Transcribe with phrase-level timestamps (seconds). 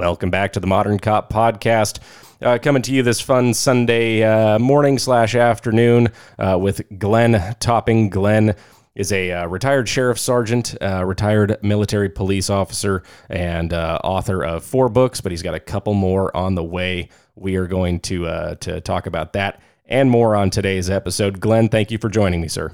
[0.00, 1.98] Welcome back to the Modern Cop Podcast.
[2.40, 6.08] Uh, coming to you this fun Sunday uh, morning slash afternoon
[6.38, 8.08] uh, with Glenn Topping.
[8.08, 8.56] Glenn
[8.94, 14.64] is a uh, retired sheriff sergeant, uh, retired military police officer, and uh, author of
[14.64, 17.10] four books, but he's got a couple more on the way.
[17.34, 21.40] We are going to to talk about that and more on today's episode.
[21.40, 22.72] Glenn, thank you for joining me, sir.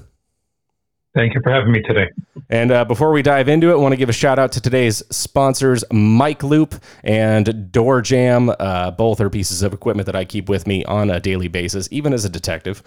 [1.15, 2.09] Thank you for having me today.
[2.49, 4.61] And uh, before we dive into it, I want to give a shout out to
[4.61, 8.55] today's sponsors, Micloop and DoorJamm.
[8.59, 11.87] Uh, both are pieces of equipment that I keep with me on a daily basis,
[11.91, 12.83] even as a detective.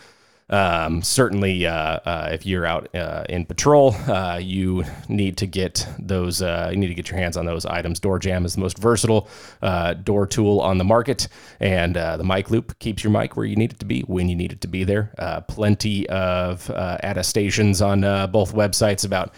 [0.51, 5.87] Um, certainly, uh, uh, if you're out uh, in patrol, uh, you need to get
[5.99, 6.43] those.
[6.43, 8.01] Uh, you need to get your hands on those items.
[8.01, 9.29] DoorJamm is the most versatile
[9.63, 11.29] uh, door tool on the market,
[11.61, 14.53] and the Micloop keeps your mic where you need it to be when you need
[14.53, 15.13] it to be there.
[15.49, 19.33] plenty of attestations on both websites about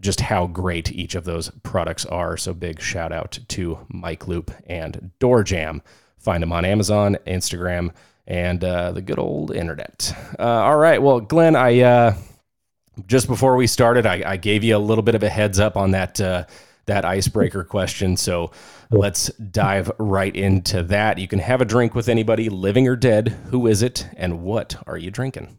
[0.00, 2.36] just how great each of those products are.
[2.36, 5.80] So big shout out to Micloop and DoorJamm.
[6.18, 7.92] Find them on Amazon, Instagram
[8.28, 10.14] and uh, the good old internet.
[10.38, 11.02] Uh, all right.
[11.02, 12.14] Well, Glenn, I uh,
[13.06, 15.76] just before we started, I, I, gave you a little bit of a heads up
[15.76, 16.44] on that uh,
[16.84, 18.16] that icebreaker question.
[18.18, 18.52] So
[18.90, 21.18] let's dive right into that.
[21.18, 23.28] You can have a drink with anybody, living or dead.
[23.50, 25.56] Who is it, and what are you drinking?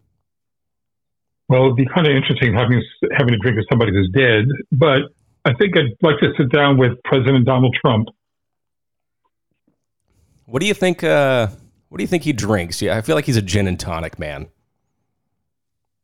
[1.50, 2.84] Well, it'd be kind of interesting having
[3.18, 5.02] having a drink with somebody who's dead, but
[5.44, 8.10] I think I'd like to sit down with President Donald Trump.
[10.46, 11.04] What do you think?
[11.04, 11.48] Uh,
[11.90, 12.82] what do you think he drinks?
[12.82, 14.48] Yeah, I feel like he's a gin and tonic man.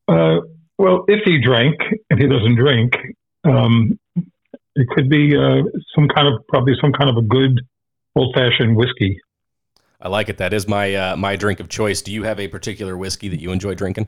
[0.07, 0.41] Uh,
[0.77, 2.93] well, if he drank, if he doesn't drink,
[3.43, 3.97] um,
[4.75, 5.63] it could be uh,
[5.95, 7.61] some kind of probably some kind of a good
[8.15, 9.19] old fashioned whiskey.
[10.01, 10.37] I like it.
[10.37, 12.01] That is my uh, my drink of choice.
[12.01, 14.07] Do you have a particular whiskey that you enjoy drinking?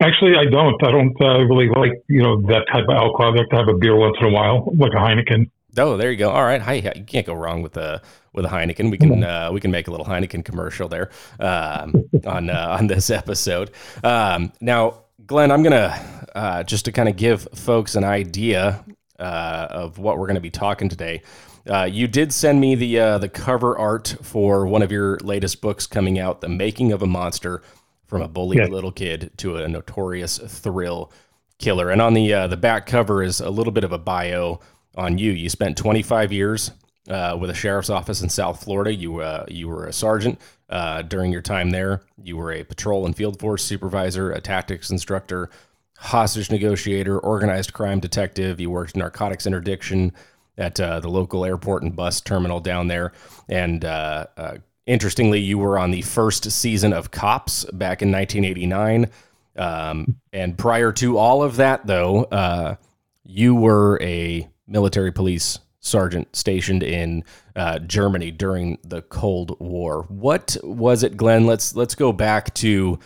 [0.00, 0.80] Actually, I don't.
[0.84, 3.32] I don't uh, really like you know that type of alcohol.
[3.32, 5.50] I like to have a beer once in a while, like a Heineken.
[5.76, 6.30] Oh, there you go.
[6.30, 6.74] All right, hi.
[6.74, 8.02] You can't go wrong with a
[8.32, 8.90] with a Heineken.
[8.90, 12.86] We can uh, we can make a little Heineken commercial there um, on uh, on
[12.86, 13.70] this episode.
[14.02, 18.84] Um, now, Glenn, I'm gonna uh, just to kind of give folks an idea
[19.18, 21.22] uh, of what we're going to be talking today.
[21.68, 25.60] Uh, you did send me the uh, the cover art for one of your latest
[25.60, 27.62] books coming out, "The Making of a Monster:
[28.06, 28.66] From a Bullied yeah.
[28.66, 31.12] Little Kid to a Notorious Thrill
[31.58, 34.60] Killer." And on the the back cover is a little bit of a bio
[34.96, 35.32] on you.
[35.32, 36.70] You spent 25 years
[37.08, 38.94] uh, with a sheriff's office in South Florida.
[38.94, 42.02] You uh, you were a sergeant uh, during your time there.
[42.22, 45.50] You were a patrol and field force supervisor, a tactics instructor,
[45.96, 48.60] hostage negotiator, organized crime detective.
[48.60, 50.12] You worked narcotics interdiction
[50.56, 53.12] at uh, the local airport and bus terminal down there.
[53.48, 59.10] And uh, uh, interestingly, you were on the first season of Cops back in 1989.
[59.56, 62.76] Um, and prior to all of that, though,
[63.24, 65.58] you were a military police
[65.88, 67.24] sergeant stationed in
[67.56, 70.04] uh, Germany during the Cold War.
[70.08, 71.46] What was it, Glenn?
[71.46, 72.98] Let's let's go back to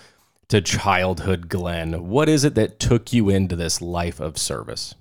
[0.48, 2.09] to childhood, Glenn.
[2.09, 4.94] What is it that took you into this life of service?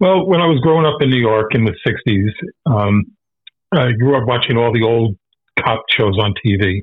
[0.00, 2.32] Well, when I was growing up in New York in the '60s,
[2.66, 3.04] um,
[3.72, 5.16] I grew up watching all the old
[5.58, 6.82] cop shows on TV,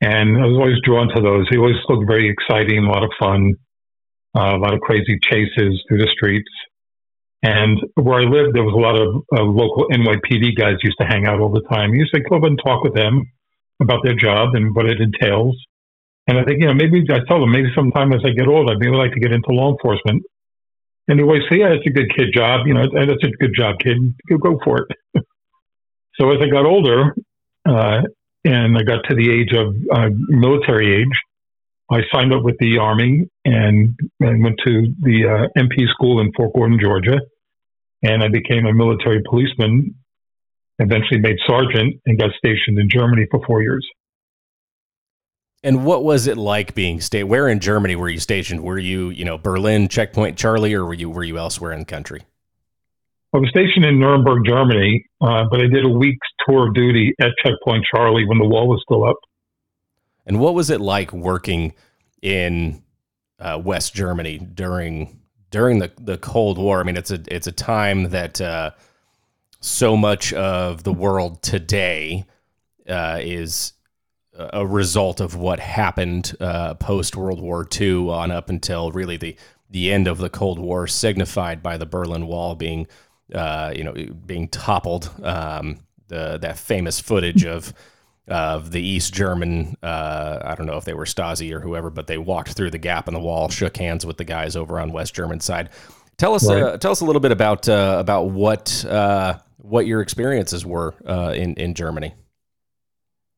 [0.00, 1.46] and I was always drawn to those.
[1.50, 3.54] They always looked very exciting, a lot of fun,
[4.34, 6.50] uh, a lot of crazy chases through the streets.
[7.42, 11.06] And where I lived, there was a lot of uh, local NYPD guys used to
[11.06, 11.92] hang out all the time.
[11.92, 13.30] You used to go up and talk with them
[13.80, 15.56] about their job and what it entails.
[16.26, 18.72] And I think, you know, maybe I tell them maybe sometime as I get older,
[18.72, 20.24] I'd maybe like to get into law enforcement.
[21.08, 22.66] And they always say, yeah, it's a good kid job.
[22.66, 23.98] You know, that's a good job, kid.
[24.28, 24.96] Go for it.
[26.18, 27.14] so as I got older,
[27.64, 28.02] uh,
[28.44, 31.16] and I got to the age of uh, military age,
[31.90, 36.32] I signed up with the Army and, and went to the uh, MP school in
[36.36, 37.20] Fort Gordon, Georgia.
[38.02, 39.94] And I became a military policeman,
[40.78, 43.86] eventually made sergeant, and got stationed in Germany for four years.
[45.62, 47.30] And what was it like being stationed?
[47.30, 48.62] Where in Germany were you stationed?
[48.62, 51.86] Were you, you know, Berlin, Checkpoint Charlie, or were you were you elsewhere in the
[51.86, 52.22] country?
[53.32, 57.14] I was stationed in Nuremberg, Germany, uh, but I did a week's tour of duty
[57.20, 59.16] at Checkpoint Charlie when the wall was still up.
[60.26, 61.74] And what was it like working
[62.20, 62.82] in
[63.38, 65.20] uh, West Germany during
[65.50, 66.80] during the, the Cold War?
[66.80, 68.72] I mean, it's a it's a time that uh,
[69.60, 72.26] so much of the world today
[72.88, 73.72] uh, is
[74.38, 79.36] a result of what happened uh, post World War II on up until really the
[79.70, 82.86] the end of the Cold War, signified by the Berlin Wall being
[83.34, 83.94] uh, you know
[84.26, 85.10] being toppled.
[85.22, 87.72] Um, the that famous footage of
[88.28, 89.76] of the East German.
[89.82, 92.78] Uh, I don't know if they were Stasi or whoever, but they walked through the
[92.78, 95.70] gap in the wall, shook hands with the guys over on West German side.
[96.16, 96.62] Tell us, right.
[96.62, 100.94] uh, tell us a little bit about uh, about what uh, what your experiences were
[101.06, 102.14] uh, in in Germany.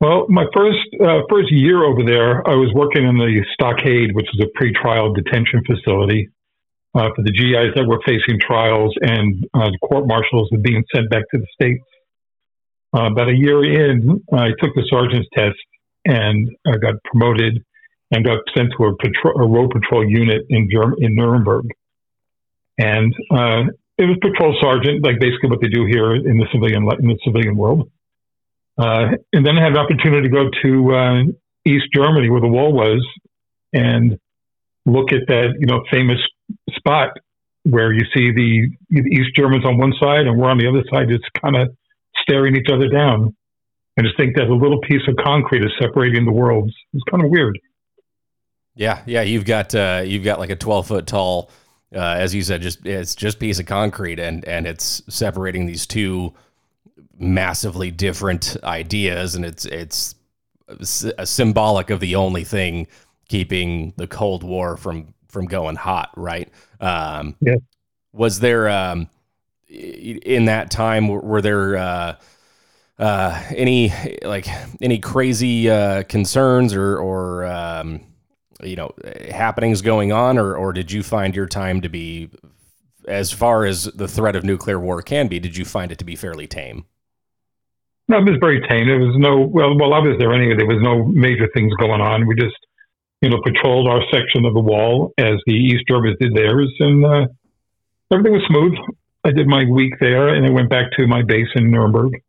[0.00, 4.28] Well, my first uh, first year over there, I was working in the Stockade, which
[4.32, 6.28] is a pretrial detention facility
[6.94, 11.10] uh, for the GIs that were facing trials and uh, court martials and being sent
[11.10, 11.84] back to the states.
[12.96, 15.58] Uh, about a year in, I took the sergeant's test
[16.06, 17.62] and I got promoted
[18.10, 21.66] and got sent to a, a road patrol unit in Germ- in Nuremberg.
[22.78, 23.64] And uh,
[23.98, 27.18] it was patrol sergeant, like basically what they do here in the civilian in the
[27.24, 27.90] civilian world.
[28.78, 31.22] Uh, and then I had an opportunity to go to uh,
[31.66, 33.04] East Germany, where the wall was,
[33.72, 34.18] and
[34.86, 36.18] look at that you know famous
[36.70, 37.10] spot
[37.64, 38.68] where you see the
[39.10, 41.76] East Germans on one side and we're on the other side, It's kind of
[42.28, 43.34] staring each other down.
[43.96, 46.72] And just think that a little piece of concrete is separating the worlds.
[46.92, 47.58] It's kind of weird.
[48.76, 49.22] Yeah, yeah.
[49.22, 51.50] You've got uh, you've got like a twelve foot tall,
[51.92, 55.84] uh, as you said, just it's just piece of concrete, and and it's separating these
[55.84, 56.32] two
[57.18, 60.14] massively different ideas, and it's it's
[61.18, 62.86] a symbolic of the only thing
[63.28, 66.48] keeping the Cold War from from going hot, right?
[66.80, 67.56] Um, yeah.
[68.12, 69.08] Was there um,
[69.68, 72.16] in that time were there uh,
[72.98, 73.92] uh, any
[74.22, 74.46] like
[74.80, 78.00] any crazy uh, concerns or or um,
[78.62, 78.92] you know
[79.30, 82.30] happenings going on, or or did you find your time to be
[83.06, 85.38] as far as the threat of nuclear war can be?
[85.38, 86.84] Did you find it to be fairly tame?
[88.08, 88.86] No, it was very tame.
[88.86, 90.56] There was no well, well, I was there anyway.
[90.56, 92.26] There was no major things going on.
[92.26, 92.56] We just
[93.20, 97.04] you know, patrolled our section of the wall as the East Germans did theirs, and
[97.04, 97.26] uh,
[98.12, 98.74] everything was smooth.
[99.28, 102.22] I did my week there, and I went back to my base in Nuremberg.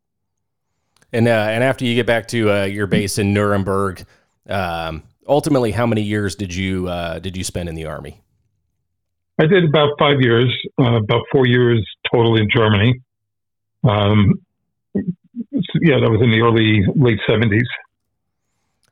[1.12, 4.04] And uh, and after you get back to uh, your base in Nuremberg,
[4.48, 8.20] um, ultimately, how many years did you uh, did you spend in the army?
[9.38, 13.00] I did about five years, uh, about four years total in Germany.
[13.82, 14.42] Um,
[14.94, 17.66] yeah, that was in the early late seventies.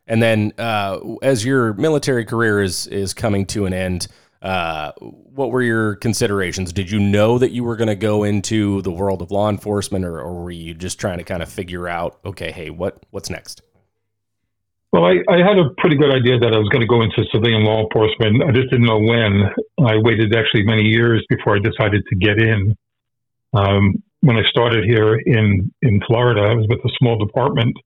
[0.07, 4.09] And then, uh, as your military career is is coming to an end,
[4.43, 6.73] uh, what were your considerations?
[6.73, 10.05] Did you know that you were going to go into the world of law enforcement,
[10.05, 13.31] or, or, were you just trying to kind of figure out, okay, hey, what what's
[13.31, 13.63] next?
[14.93, 17.23] Well, I, I had a pretty good idea that I was going to go into
[17.33, 18.43] civilian law enforcement.
[18.43, 19.51] I just didn't know when.
[19.85, 22.77] I waited actually many years before I decided to get in.
[23.53, 27.77] Um, when I started here in in Florida, I was with a small department.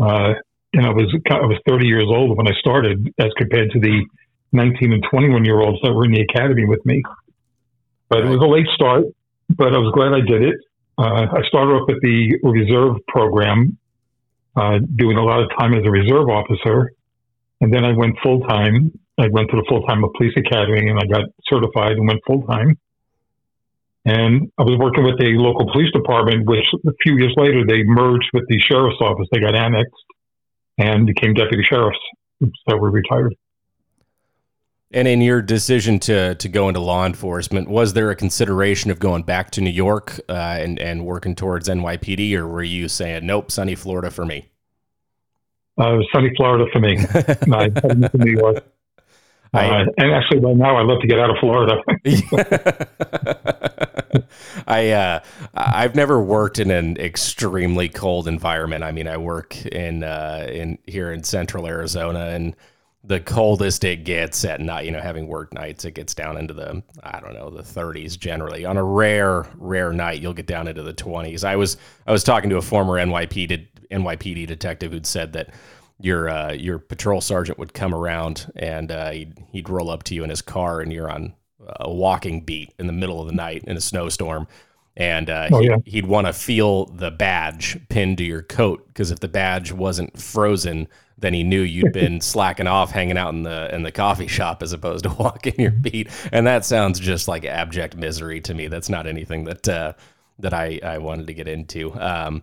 [0.00, 0.34] Uh,
[0.72, 4.04] and I was I was 30 years old when I started, as compared to the
[4.56, 7.02] 19 and 21 year olds that were in the academy with me.
[8.08, 9.04] But it was a late start,
[9.50, 10.56] but I was glad I did it.
[10.98, 13.76] Uh, I started off at the reserve program,
[14.56, 16.92] uh, doing a lot of time as a reserve officer,
[17.60, 18.92] and then I went full time.
[19.18, 22.42] I went to the full time police academy, and I got certified and went full
[22.46, 22.78] time.
[24.06, 27.82] And I was working with a local police department, which a few years later they
[27.82, 29.26] merged with the sheriff's office.
[29.32, 29.92] They got annexed
[30.78, 31.98] and became deputy sheriffs.
[32.40, 33.34] So we retired.
[34.96, 38.98] And in your decision to to go into law enforcement, was there a consideration of
[38.98, 43.26] going back to New York uh, and and working towards NYPD, or were you saying
[43.26, 44.48] nope, sunny Florida for me?
[45.76, 46.96] Uh, sunny Florida for me.
[47.46, 48.64] no, I to New York.
[49.52, 51.76] I, uh, and actually, right now, I'd love to get out of Florida.
[54.66, 55.20] I uh,
[55.52, 58.82] I've never worked in an extremely cold environment.
[58.82, 62.56] I mean, I work in uh, in here in Central Arizona, and
[63.06, 64.84] the coldest it gets at night.
[64.84, 68.18] You know, having worked nights, it gets down into the I don't know the 30s
[68.18, 68.64] generally.
[68.64, 71.44] On a rare rare night, you'll get down into the 20s.
[71.44, 75.50] I was I was talking to a former NYPD NYPD detective who'd said that
[76.00, 80.14] your uh, your patrol sergeant would come around and uh, he'd, he'd roll up to
[80.14, 81.34] you in his car and you're on
[81.80, 84.46] a walking beat in the middle of the night in a snowstorm
[84.96, 85.76] and uh, oh, yeah.
[85.84, 89.72] he, would want to feel the badge pinned to your coat because if the badge
[89.72, 93.92] wasn't frozen then he knew you'd been slacking off hanging out in the in the
[93.92, 98.40] coffee shop as opposed to walking your beat and that sounds just like abject misery
[98.40, 99.92] to me that's not anything that uh,
[100.38, 102.42] that I, I wanted to get into um,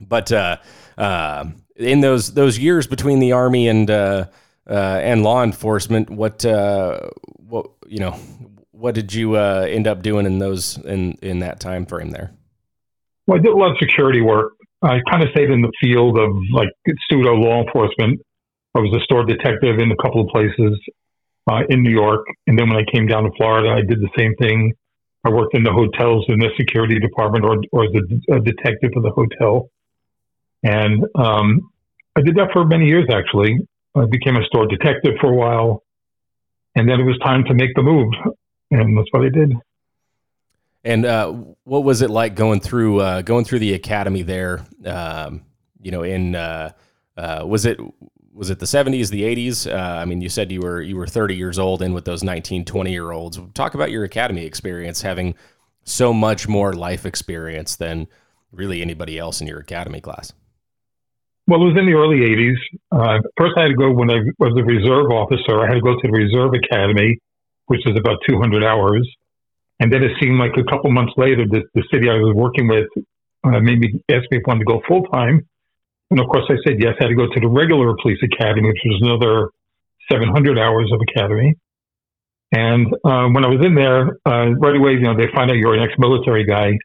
[0.00, 0.56] but uh,
[0.98, 4.26] uh, in those those years between the army and uh,
[4.68, 8.12] uh, and law enforcement, what uh, what you know,
[8.72, 12.32] what did you uh, end up doing in those in in that time frame there?
[13.26, 14.55] Well, I did a lot of security work.
[14.86, 16.68] I kind of stayed in the field of like
[17.08, 18.20] pseudo law enforcement.
[18.74, 20.78] I was a store detective in a couple of places
[21.50, 24.10] uh, in New York, and then when I came down to Florida, I did the
[24.16, 24.72] same thing.
[25.24, 27.90] I worked in the hotels in the security department, or or as
[28.30, 29.70] a, a detective for the hotel.
[30.62, 31.70] And um,
[32.16, 33.58] I did that for many years, actually.
[33.94, 35.82] I became a store detective for a while.
[36.74, 38.12] And then it was time to make the move.
[38.70, 39.52] And that's what I did.
[40.86, 41.32] And uh,
[41.64, 44.64] what was it like going through uh, going through the academy there?
[44.84, 45.42] Um,
[45.82, 46.70] you know, in uh,
[47.16, 47.80] uh was it
[48.32, 49.68] was it the 70s, the 80s?
[49.68, 52.22] Uh, I mean, you said you were you were 30 years old in with those
[52.22, 53.40] 19, 20 year olds.
[53.52, 55.34] Talk about your academy experience, having
[55.82, 58.06] so much more life experience than
[58.52, 60.32] really anybody else in your academy class.
[61.48, 62.58] Well, it was in the early 80s.
[62.92, 65.64] Uh, first, I had to go when I was a reserve officer.
[65.64, 67.18] I had to go to the Reserve Academy,
[67.66, 69.15] which is about 200 hours.
[69.80, 72.68] And then it seemed like a couple months later, the, the city I was working
[72.68, 72.88] with
[73.44, 75.46] uh, made me ask me if I wanted to go full time.
[76.10, 76.94] And of course, I said yes.
[77.00, 79.50] I had to go to the regular police academy, which was another
[80.10, 81.56] 700 hours of academy.
[82.52, 85.56] And uh, when I was in there, uh, right away, you know, they find out
[85.56, 86.78] you're an ex-military guy.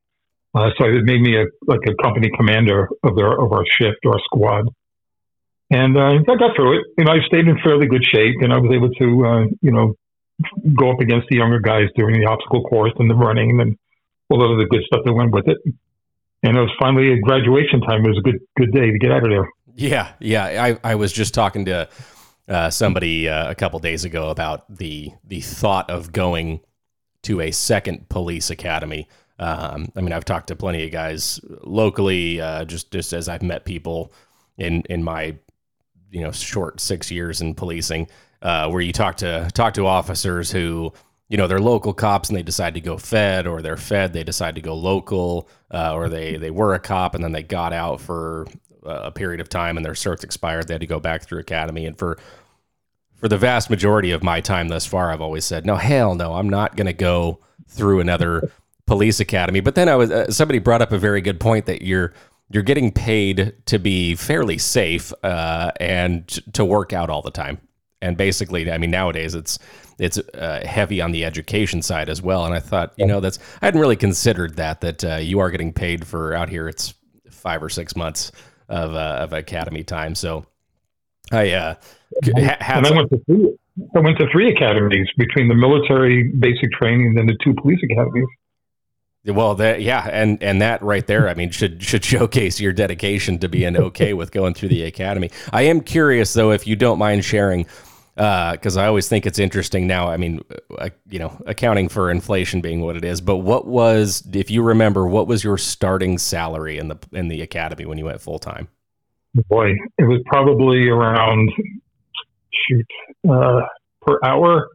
[0.53, 3.99] Uh, so it made me a, like a company commander of our of our shift,
[4.05, 4.65] our squad.
[5.69, 6.85] And uh, I got through it.
[6.97, 9.71] You know, I stayed in fairly good shape, and I was able to, uh, you
[9.71, 9.95] know,
[10.77, 13.77] go up against the younger guys during the obstacle course and the running and
[14.29, 15.57] all of the good stuff that went with it
[16.43, 18.03] and it was finally a graduation time.
[18.05, 19.49] It was a good good day to get out of there.
[19.75, 20.77] Yeah, yeah.
[20.83, 21.87] I, I was just talking to
[22.47, 26.61] uh, somebody uh, a couple days ago about the the thought of going
[27.23, 29.07] to a second police academy.
[29.37, 33.43] Um, I mean, I've talked to plenty of guys locally, uh, just just as I've
[33.43, 34.11] met people
[34.57, 35.35] in in my
[36.09, 38.07] you know short six years in policing,
[38.41, 40.91] uh, where you talk to talk to officers who
[41.29, 44.23] you know they're local cops and they decide to go fed or they're fed they
[44.23, 47.73] decide to go local uh, or they they were a cop and then they got
[47.73, 48.47] out for
[48.83, 50.67] a period of time and their certs expired.
[50.67, 51.85] They had to go back through academy.
[51.85, 52.17] And for
[53.15, 56.33] for the vast majority of my time thus far i've always said no hell no
[56.33, 58.51] i'm not going to go through another
[58.87, 59.59] police academy.
[59.59, 62.13] But then i was uh, somebody brought up a very good point that you're
[62.49, 67.59] you're getting paid to be fairly safe uh, and to work out all the time
[68.01, 69.59] and basically i mean nowadays it's
[70.01, 72.43] it's uh, heavy on the education side as well.
[72.43, 75.51] And I thought, you know, that's I hadn't really considered that that uh, you are
[75.51, 76.67] getting paid for out here.
[76.67, 76.95] It's
[77.29, 78.31] five or six months
[78.67, 80.15] of uh, of academy time.
[80.15, 80.47] So
[81.31, 81.75] I uh,
[82.35, 83.57] ha- and I went to three.
[83.95, 88.27] I went to three academies between the military basic training and the two police academies.
[89.23, 93.37] Well, that yeah, and and that right there, I mean, should should showcase your dedication
[93.37, 95.29] to being okay with going through the academy.
[95.53, 97.67] I am curious though, if you don't mind sharing
[98.21, 100.07] because uh, I always think it's interesting now.
[100.07, 100.41] I mean,
[100.77, 104.61] uh, you know, accounting for inflation being what it is, but what was, if you
[104.61, 108.37] remember, what was your starting salary in the in the academy when you went full
[108.37, 108.67] time?
[109.49, 111.51] Boy, it was probably around
[112.67, 112.85] shoot
[113.27, 113.61] uh,
[114.01, 114.69] per hour.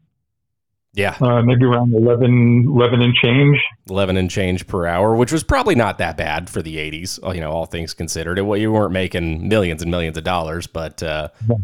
[0.95, 3.59] Yeah, uh, maybe around 11, 11 and change.
[3.89, 7.21] Eleven and change per hour, which was probably not that bad for the eighties.
[7.23, 10.67] You know, all things considered, it, well, you weren't making millions and millions of dollars,
[10.67, 11.01] but.
[11.01, 11.57] Uh, yeah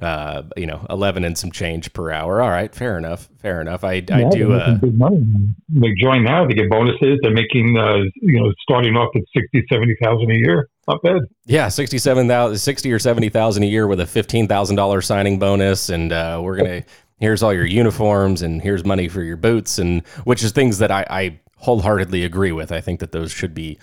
[0.00, 2.40] uh, you know, 11 and some change per hour.
[2.40, 3.28] All right, fair enough.
[3.38, 3.84] Fair enough.
[3.84, 4.52] I, yeah, I do.
[4.52, 5.22] Uh, big money.
[5.68, 7.18] They join now, they get bonuses.
[7.22, 10.68] They're making, uh, you know, starting off at 60, 70,000 a year.
[10.88, 11.22] Not bad.
[11.44, 15.88] Yeah, 67,000, 60 or 70,000 a year with a $15,000 signing bonus.
[15.88, 19.78] And uh, we're going to, here's all your uniforms and here's money for your boots.
[19.78, 22.72] And which is things that I, I wholeheartedly agree with.
[22.72, 23.78] I think that those should be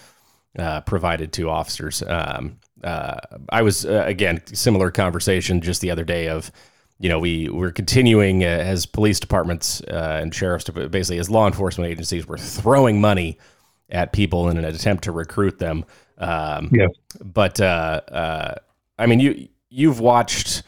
[0.57, 2.03] uh, provided to officers.
[2.03, 3.19] Um, uh,
[3.49, 6.51] I was uh, again similar conversation just the other day of
[6.99, 11.47] you know we we're continuing uh, as police departments uh, and sheriffs basically as law
[11.47, 13.37] enforcement agencies we're throwing money
[13.89, 15.83] at people in an attempt to recruit them.
[16.17, 16.89] Um, yes.
[17.23, 18.55] But uh, uh,
[18.97, 20.63] I mean you you've watched.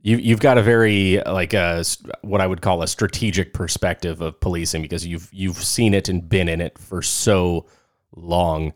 [0.00, 1.84] You, you've got a very like a
[2.22, 6.26] what I would call a strategic perspective of policing because you've you've seen it and
[6.26, 7.66] been in it for so
[8.14, 8.72] long.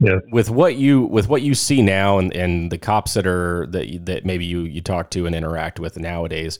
[0.00, 0.18] Yeah.
[0.30, 4.06] With what you with what you see now and, and the cops that are that
[4.06, 6.58] that maybe you you talk to and interact with nowadays,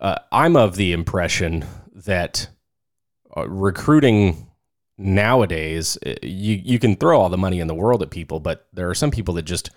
[0.00, 2.48] uh, I'm of the impression that
[3.36, 4.50] uh, recruiting
[4.96, 8.66] nowadays uh, you you can throw all the money in the world at people, but
[8.72, 9.70] there are some people that just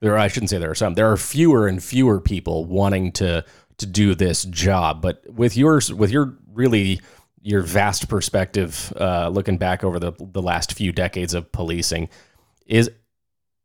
[0.00, 3.44] there I shouldn't say there are some there are fewer and fewer people wanting to
[3.78, 5.02] to do this job.
[5.02, 7.00] But with yours with your really
[7.48, 12.10] your vast perspective, uh, looking back over the the last few decades of policing,
[12.66, 12.90] is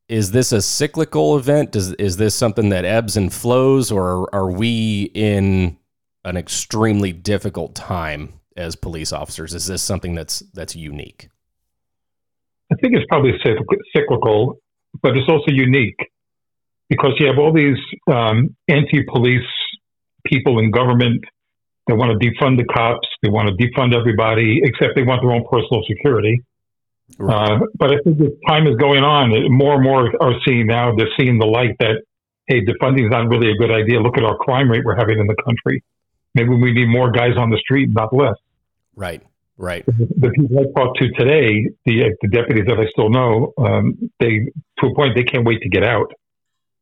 [0.08, 1.74] is this a cyclical event?
[1.74, 5.78] Does is this something that ebbs and flows, or are we in
[6.24, 9.54] an extremely difficult time as police officers?
[9.54, 11.30] Is this something that's that's unique?
[12.72, 13.34] I think it's probably
[13.94, 14.60] cyclical,
[15.02, 16.00] but it's also unique
[16.90, 19.52] because you have all these um, anti-police
[20.26, 21.26] people in government
[21.88, 23.08] that want to defund the cops.
[23.22, 26.42] They want to defund everybody, except they want their own personal security.
[27.18, 27.52] Right.
[27.52, 30.96] Uh, but I think as time is going on, more and more are seeing now,
[30.96, 32.04] they're seeing the light that,
[32.48, 34.00] hey, defunding is not really a good idea.
[34.00, 35.84] Look at our crime rate we're having in the country.
[36.34, 38.36] Maybe we need more guys on the street, not less.
[38.96, 39.22] Right.
[39.58, 39.86] Right.
[39.86, 44.50] The people I talked to today, the the deputies that I still know, um, they
[44.80, 46.12] to a point they can't wait to get out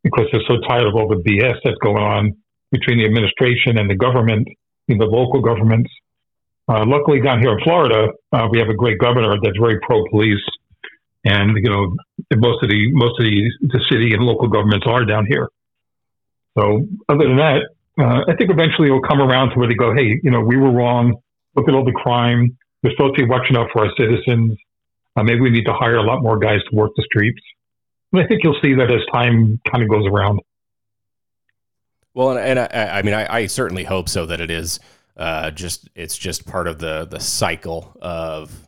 [0.03, 2.31] because they're so tired of all the BS that's going on
[2.71, 4.47] between the administration and the government,
[4.87, 5.89] the local governments.
[6.67, 10.03] Uh, luckily, down here in Florida, uh, we have a great governor that's very pro
[10.09, 10.43] police,
[11.25, 11.95] and you know
[12.35, 15.49] most of the most of the, the city and local governments are down here.
[16.57, 17.61] So, other than that,
[17.99, 20.57] uh, I think eventually it'll come around to where they go, hey, you know, we
[20.57, 21.15] were wrong.
[21.55, 22.57] Look at all the crime.
[22.83, 24.57] We're supposed to be watching out for our citizens.
[25.15, 27.41] Uh, maybe we need to hire a lot more guys to work the streets.
[28.11, 30.39] And I think you'll see that as time kind of goes around.
[32.13, 34.79] Well, and, and I, I, mean, I, I, certainly hope so that it is
[35.15, 38.67] uh, just it's just part of the the cycle of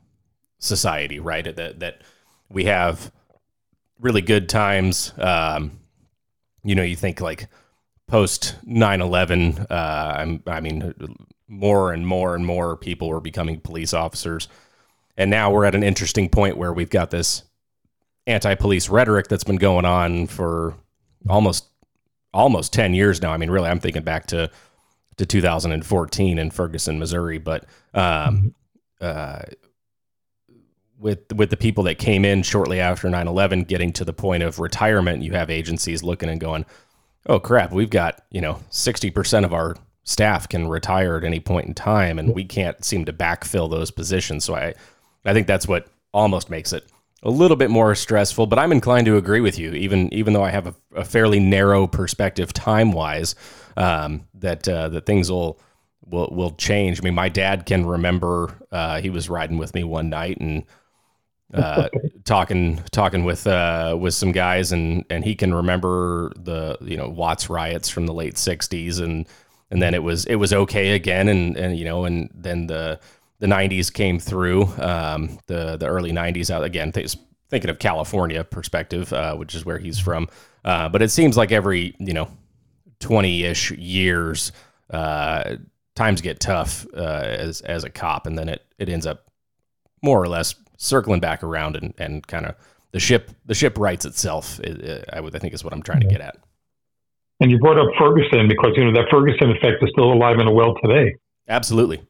[0.59, 1.43] society, right?
[1.55, 2.01] That that
[2.49, 3.11] we have
[3.99, 5.13] really good times.
[5.17, 5.79] Um,
[6.63, 7.47] you know, you think like
[8.07, 10.93] post 9-11 uh, i mean
[11.47, 14.47] more and more and more people were becoming police officers
[15.17, 17.43] and now we're at an interesting point where we've got this
[18.27, 20.75] anti-police rhetoric that's been going on for
[21.29, 21.67] almost
[22.33, 23.31] almost 10 years now.
[23.31, 24.49] I mean really i'm thinking back to
[25.17, 28.55] to 2014 in ferguson missouri but um,
[28.99, 29.41] uh,
[30.97, 34.59] with with the people that came in shortly after 9/11 getting to the point of
[34.59, 36.65] retirement you have agencies looking and going
[37.27, 41.67] oh crap, we've got, you know, 60% of our staff can retire at any point
[41.67, 44.43] in time and we can't seem to backfill those positions.
[44.43, 44.73] So I
[45.25, 46.85] I think that's what almost makes it
[47.23, 50.43] a little bit more stressful, but I'm inclined to agree with you, even even though
[50.43, 53.35] I have a, a fairly narrow perspective time wise,
[53.77, 55.59] um, that uh, that things will
[56.05, 56.99] will will change.
[56.99, 60.65] I mean, my dad can remember uh, he was riding with me one night and
[61.53, 61.87] uh,
[62.25, 67.07] talking talking with uh, with some guys, and and he can remember the you know
[67.07, 69.27] Watts riots from the late '60s, and
[69.71, 72.99] and then it was it was okay again, and and you know, and then the
[73.43, 76.93] the '90s came through, um, the the early '90s out again.
[76.93, 77.13] Th-
[77.49, 80.29] thinking of California perspective, uh, which is where he's from,
[80.63, 82.29] uh, but it seems like every you know
[83.01, 84.53] 20-ish years,
[84.91, 85.57] uh,
[85.93, 89.29] times get tough uh, as as a cop, and then it it ends up
[90.01, 92.55] more or less circling back around and, and kind of
[92.93, 94.61] the ship the ship rights itself.
[95.11, 96.37] I would I think is what I'm trying to get at.
[97.41, 100.55] And you brought up Ferguson because you know that Ferguson effect is still alive and
[100.55, 101.13] well today.
[101.49, 102.01] Absolutely.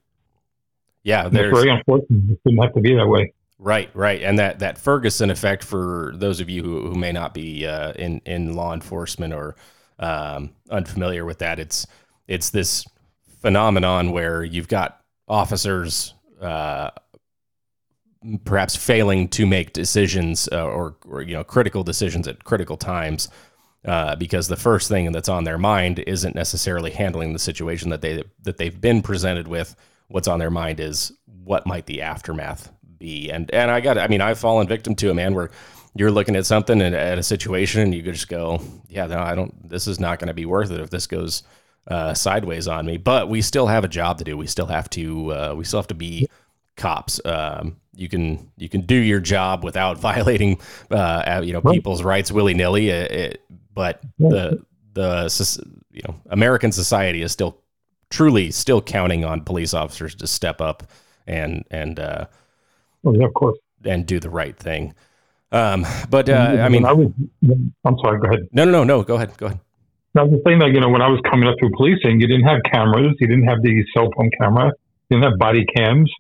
[1.04, 2.32] Yeah, there's very unfortunate.
[2.32, 3.34] It didn't have to be that way.
[3.60, 7.34] Right, right, and that that Ferguson effect for those of you who, who may not
[7.34, 9.56] be uh, in in law enforcement or
[10.00, 11.88] um, unfamiliar with that, it's
[12.28, 12.86] it's this
[13.42, 16.89] phenomenon where you've got officers uh,
[18.46, 23.30] perhaps failing to make decisions uh, or, or, you know critical decisions at critical times
[23.86, 28.02] uh, because the first thing that's on their mind isn't necessarily handling the situation that
[28.02, 29.76] they that they've been presented with.
[30.13, 31.12] What's on their mind is
[31.43, 35.10] what might the aftermath be, and and I got I mean I've fallen victim to
[35.10, 35.49] a man where
[35.95, 39.34] you're looking at something and at a situation and you just go yeah no I
[39.34, 41.41] don't this is not going to be worth it if this goes
[41.88, 42.97] uh, sideways on me.
[42.97, 44.38] But we still have a job to do.
[44.38, 46.30] We still have to uh, we still have to be
[46.78, 47.19] cops.
[47.26, 50.60] Um, you can you can do your job without violating
[50.91, 53.36] uh, you know people's rights willy nilly.
[53.73, 57.62] But the the you know American society is still
[58.13, 60.84] truly still counting on police officers to step up
[61.26, 62.26] and and uh,
[63.04, 64.93] oh, yeah, of course and do the right thing.
[65.52, 67.12] Um, but uh, I mean, I was,
[67.86, 68.19] I'm sorry.
[68.19, 68.47] Go ahead.
[68.52, 69.04] No, no, no, no.
[69.04, 69.36] Go ahead.
[69.38, 69.60] Go ahead.
[70.15, 72.45] I was saying that you know when I was coming up through policing, you didn't
[72.45, 74.71] have cameras, you didn't have the cell phone camera,
[75.10, 76.12] you didn't have body cams.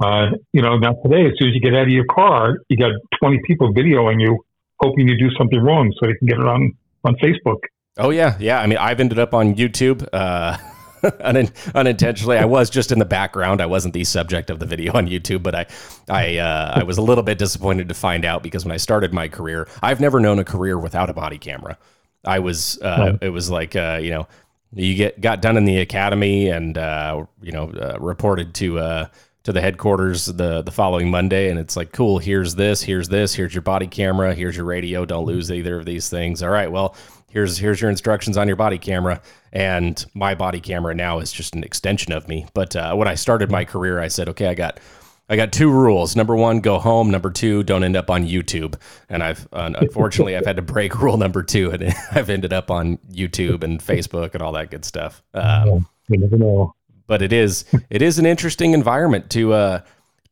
[0.00, 2.76] Uh, you know, now today, as soon as you get out of your car, you
[2.76, 4.38] got 20 people videoing you,
[4.78, 7.58] hoping you do something wrong so they can get it on, on Facebook.
[7.96, 8.36] Oh, yeah.
[8.38, 8.60] Yeah.
[8.60, 10.08] I mean, I've ended up on YouTube.
[10.12, 10.56] Uh,
[11.74, 12.38] unintentionally.
[12.38, 13.60] I was just in the background.
[13.60, 15.66] I wasn't the subject of the video on YouTube, but I,
[16.08, 19.12] I, uh, I was a little bit disappointed to find out because when I started
[19.12, 21.78] my career, I've never known a career without a body camera.
[22.24, 24.28] I was, uh, it was like, uh, you know,
[24.72, 29.08] you get got done in the academy and uh, you know uh, reported to uh,
[29.44, 32.18] to the headquarters the the following Monday, and it's like, cool.
[32.18, 32.82] Here's this.
[32.82, 33.34] Here's this.
[33.34, 34.34] Here's your body camera.
[34.34, 35.04] Here's your radio.
[35.04, 36.42] Don't lose either of these things.
[36.42, 36.70] All right.
[36.70, 36.94] Well,
[37.28, 39.20] here's here's your instructions on your body camera.
[39.52, 42.46] And my body camera now is just an extension of me.
[42.54, 44.80] But uh, when I started my career, I said, okay, I got
[45.28, 46.16] I got two rules.
[46.16, 47.10] Number one, go home.
[47.10, 48.74] Number two, don't end up on YouTube.
[49.08, 52.98] And I've unfortunately I've had to break rule number two, and I've ended up on
[53.10, 55.22] YouTube and Facebook and all that good stuff.
[55.34, 56.74] Um, you never know
[57.08, 59.80] but it is it is an interesting environment to uh,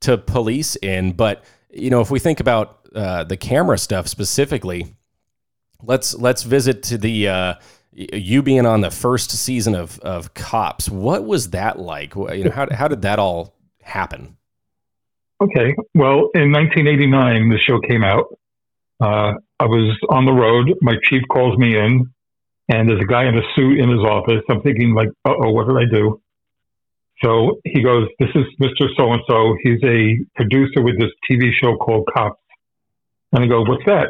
[0.01, 1.13] to police in.
[1.13, 4.95] But you know, if we think about uh, the camera stuff specifically,
[5.87, 7.55] let's let's visit to the uh,
[7.93, 10.89] you being on the first season of of Cops.
[10.91, 12.15] What was that like?
[12.15, 14.37] You know, how how did that all happen?
[15.41, 15.75] okay.
[15.95, 18.27] Well, in 1989, the show came out.
[19.01, 20.75] Uh, I was on the road.
[20.81, 22.11] My chief calls me in,
[22.69, 24.43] and there's a guy in a suit in his office.
[24.51, 26.21] I'm thinking, like, oh, what did I do?
[27.23, 28.89] So he goes, This is Mr.
[28.97, 29.57] So and so.
[29.63, 32.41] He's a producer with this TV show called Cops.
[33.33, 34.09] And I go, What's that?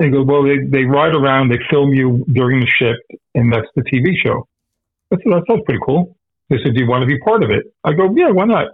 [0.00, 3.68] And go, Well, they, they ride around, they film you during the shift, and that's
[3.76, 4.46] the TV show.
[5.12, 6.16] I said, That sounds pretty cool.
[6.48, 7.64] They said, Do you want to be part of it?
[7.84, 8.68] I go, Yeah, why not?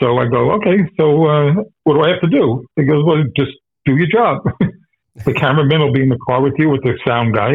[0.00, 2.66] So I go, Okay, so uh, what do I have to do?
[2.76, 3.52] He goes, Well, just
[3.84, 4.42] do your job.
[5.24, 7.54] the cameraman will be in the car with you with the sound guy,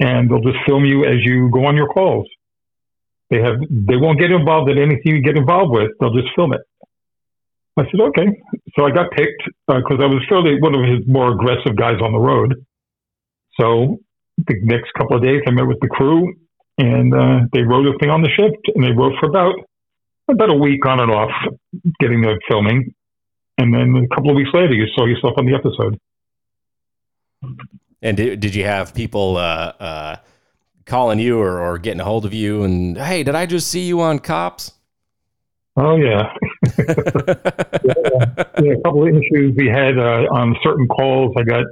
[0.00, 2.26] and they'll just film you as you go on your calls.
[3.30, 5.92] They have they won't get involved in anything you get involved with.
[6.00, 6.60] They'll just film it.
[7.76, 8.26] I said okay.
[8.76, 12.00] So I got picked because uh, I was fairly one of his more aggressive guys
[12.02, 12.64] on the road.
[13.58, 13.98] So
[14.36, 16.34] the next couple of days, I met with the crew,
[16.78, 19.54] and uh, they wrote a thing on the shift, and they wrote for about
[20.28, 21.30] about a week on and off,
[21.98, 22.94] getting the filming,
[23.58, 25.98] and then a couple of weeks later, you saw yourself on the episode.
[28.02, 30.16] And did, did you have people uh, uh,
[30.86, 33.82] calling you or, or getting a hold of you and hey, did I just see
[33.82, 34.72] you on Cops?
[35.76, 36.32] Oh yeah,
[38.62, 41.34] yeah, a couple of issues we had uh, on certain calls.
[41.36, 41.64] I got,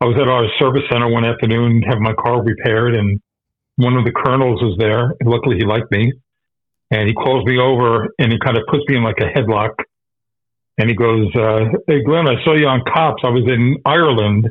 [0.00, 3.20] I was at our service center one afternoon having my car repaired, and
[3.76, 5.14] one of the colonels was there.
[5.20, 6.12] And luckily, he liked me,
[6.90, 9.74] and he calls me over and he kind of puts me in like a headlock,
[10.78, 13.22] and he goes, uh, "Hey Glenn, I saw you on Cops.
[13.24, 14.50] I was in Ireland,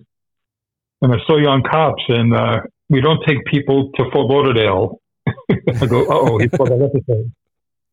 [1.02, 5.00] and I saw you on Cops, and uh, we don't take people to Fort Lauderdale.
[5.28, 7.32] I go, oh, he saw that episode.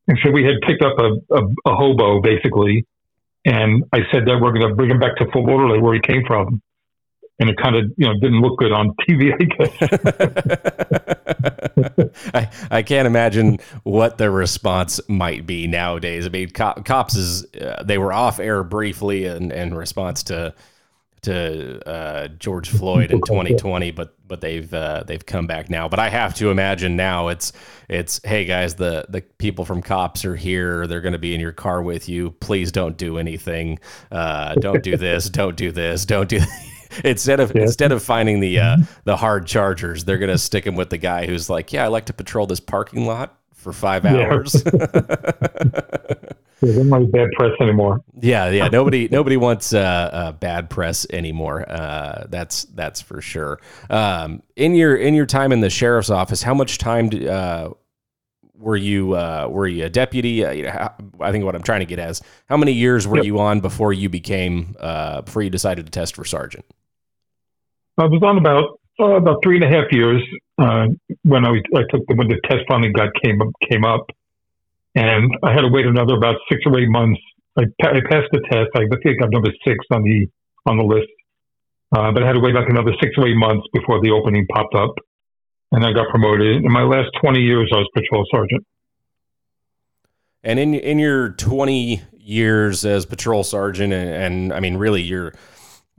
[0.08, 2.86] And so we had picked up a, a, a hobo, basically.
[3.44, 6.00] And I said that we're going to bring him back to Fort Lauderdale, where he
[6.00, 6.60] came from.
[7.38, 9.72] And it kind of, you know, didn't look good on TV, I guess.
[12.34, 16.26] I, I can't imagine what the response might be nowadays.
[16.26, 20.54] I mean, cops is, uh, they were off air briefly in, in response to
[21.22, 25.88] to uh, George Floyd in 2020, but but they've uh, they've come back now.
[25.88, 27.52] But I have to imagine now it's
[27.88, 30.86] it's hey guys, the the people from cops are here.
[30.86, 32.30] They're going to be in your car with you.
[32.32, 33.78] Please don't do anything.
[34.10, 35.28] Uh, don't do this.
[35.40, 36.04] Don't do this.
[36.04, 36.40] Don't do.
[37.04, 37.62] instead of yeah.
[37.62, 40.98] instead of finding the uh, the hard chargers, they're going to stick him with the
[40.98, 44.62] guy who's like, yeah, I like to patrol this parking lot for five hours.
[44.64, 44.86] Yeah.
[46.62, 48.04] Yeah, not bad press anymore.
[48.20, 48.68] Yeah, yeah.
[48.68, 51.64] Nobody, nobody wants uh, uh, bad press anymore.
[51.66, 53.58] Uh, that's that's for sure.
[53.88, 57.70] Um, in your in your time in the sheriff's office, how much time do, uh,
[58.58, 60.44] were you uh, were you a deputy?
[60.44, 62.72] Uh, you know, how, I think what I'm trying to get at is how many
[62.72, 63.24] years were yep.
[63.24, 64.76] you on before you became
[65.24, 66.66] before you decided to test for sergeant?
[67.96, 70.22] I was on about about three and a half years
[70.60, 74.06] when I, I took the when the test finally got came came up
[74.94, 77.20] and I had to wait another about six or eight months.
[77.56, 78.68] I, I passed the test.
[78.74, 80.26] I think I'm number six on the
[80.66, 81.08] on the list,
[81.96, 84.46] uh, but I had to wait like another six or eight months before the opening
[84.52, 84.94] popped up,
[85.72, 86.64] and I got promoted.
[86.64, 88.66] In my last 20 years, I was patrol sergeant.
[90.42, 95.34] And in in your 20 years as patrol sergeant, and, and I mean, really your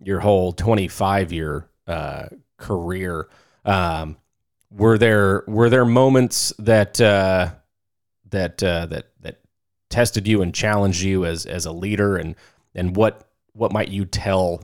[0.04, 2.26] your whole 25 year uh,
[2.58, 3.28] career,
[3.66, 4.18] um,
[4.72, 7.52] were there were there moments that uh,
[8.30, 9.42] that uh, that that
[9.90, 12.36] tested you and challenged you as as a leader, and
[12.74, 14.64] and what what might you tell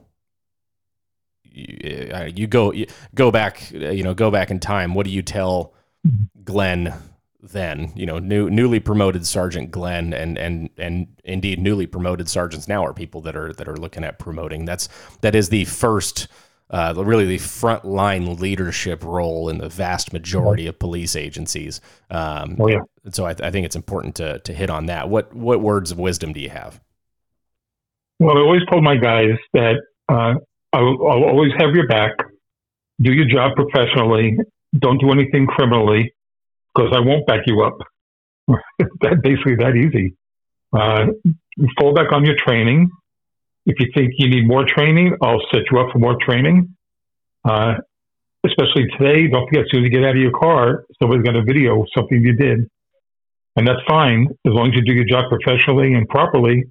[1.44, 4.94] you, uh, you go you go back uh, you know go back in time.
[4.94, 5.74] What do you tell
[6.44, 6.94] glenn
[7.42, 7.92] then?
[7.96, 12.86] You know new newly promoted sergeant glenn and and and indeed newly promoted sergeants now
[12.86, 14.64] are people that are that are looking at promoting.
[14.66, 14.88] That's
[15.22, 16.30] that is the first
[16.70, 21.80] uh, really the frontline leadership role in the vast majority of police agencies.
[22.12, 22.82] Um, oh, yeah.
[23.12, 25.10] So I, I, think it's important to to hit on that.
[25.10, 26.82] What what words of wisdom do you have?
[28.20, 29.76] Well, I always told my guys that
[30.10, 30.34] uh,
[30.74, 32.12] I'll, I'll always have your back.
[33.00, 34.38] Do your job professionally.
[34.78, 36.14] Don't do anything criminally,
[36.74, 37.78] because I won't back you up.
[39.02, 40.16] that basically that easy.
[40.74, 41.08] Uh,
[41.80, 42.90] fall back on your training.
[43.68, 46.76] If you think you need more training, I'll set you up for more training.
[47.44, 47.76] Uh,
[48.46, 51.36] especially today, don't forget, as soon as you get out of your car, somebody's going
[51.36, 52.70] to video something you did.
[53.58, 56.64] And that's fine as long as you do your job professionally and properly.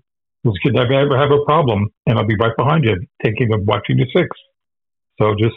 [0.45, 3.99] You never ever have a problem, and I'll be right behind you, taking and watching
[3.99, 4.29] your six.
[5.19, 5.57] So just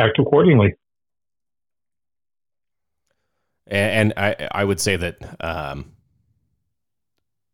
[0.00, 0.74] act accordingly.
[3.68, 5.92] And, I, I would say that um,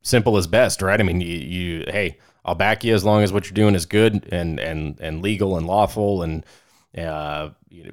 [0.02, 0.98] simple is best, right?
[0.98, 3.84] I mean, you, you hey, I'll back you as long as what you're doing is
[3.84, 6.46] good and and and legal and lawful and
[6.96, 7.50] uh,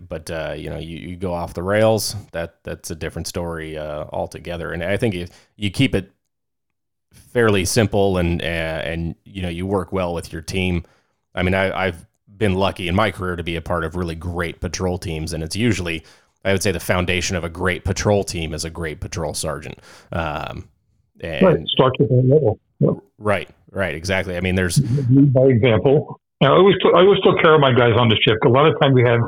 [0.08, 3.78] but uh, you know you, you go off the rails that that's a different story
[3.78, 6.14] uh, altogether and I think if you keep it
[7.14, 10.84] fairly simple and uh, and you know you work well with your team.
[11.36, 12.06] I mean, I, I've
[12.38, 15.44] been lucky in my career to be a part of really great patrol teams, and
[15.44, 16.04] it's usually
[16.46, 19.80] I would say the foundation of a great patrol team is a great patrol sergeant.
[20.12, 20.70] Um,
[21.22, 22.60] and, right, start at that level.
[22.80, 22.96] Yep.
[23.18, 24.38] Right, right, exactly.
[24.38, 26.20] I mean, there's by example.
[26.42, 28.38] I always I always took care of my guys on the ship.
[28.46, 29.22] A lot of times we have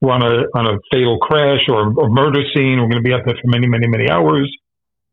[0.00, 2.80] we're on a on a fatal crash or a murder scene.
[2.80, 4.50] We're going to be out there for many, many, many hours.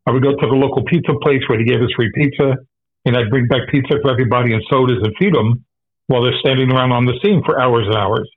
[0.06, 2.58] I would go to the local pizza place where they gave us free pizza,
[3.06, 5.64] and I'd bring back pizza for everybody and sodas and feed them
[6.08, 8.30] while they're standing around on the scene for hours and hours.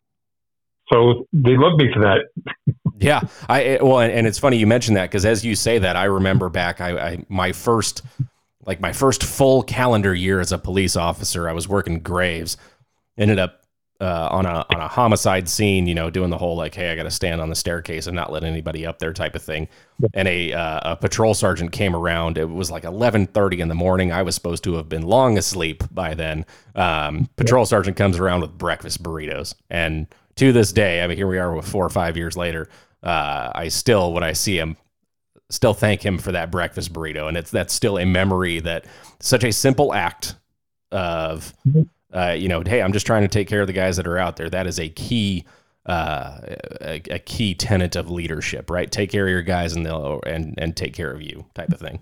[0.93, 2.75] So they love me for that.
[2.99, 5.97] yeah, I eh, well, and it's funny you mentioned that because as you say that,
[5.97, 8.03] I remember back, I, I my first
[8.65, 12.57] like my first full calendar year as a police officer, I was working Graves.
[13.19, 13.63] Ended up
[14.01, 16.97] uh, on a on a homicide scene, you know, doing the whole like, hey, I
[16.97, 19.69] got to stand on the staircase and not let anybody up there type of thing.
[20.15, 22.37] And a uh, a patrol sergeant came around.
[22.37, 24.11] It was like eleven thirty in the morning.
[24.11, 26.47] I was supposed to have been long asleep by then.
[26.75, 31.29] Um, patrol sergeant comes around with breakfast burritos, and to this day, I mean, here
[31.29, 32.69] we are with four or five years later.
[33.03, 34.77] Uh, I still, when I see him,
[35.53, 38.87] still thank him for that breakfast burrito, and it's that's still a memory that
[39.21, 40.35] such a simple act
[40.91, 41.55] of.
[42.13, 44.19] Uh, you know, hey, I'm just trying to take care of the guys that are
[44.19, 44.51] out there.
[44.51, 45.47] That is a key,
[45.87, 46.41] uh,
[46.83, 48.91] a, a, key tenet of leadership, right?
[48.91, 51.81] Take care of your guys and they'll and and take care of you, type of
[51.81, 52.01] thing.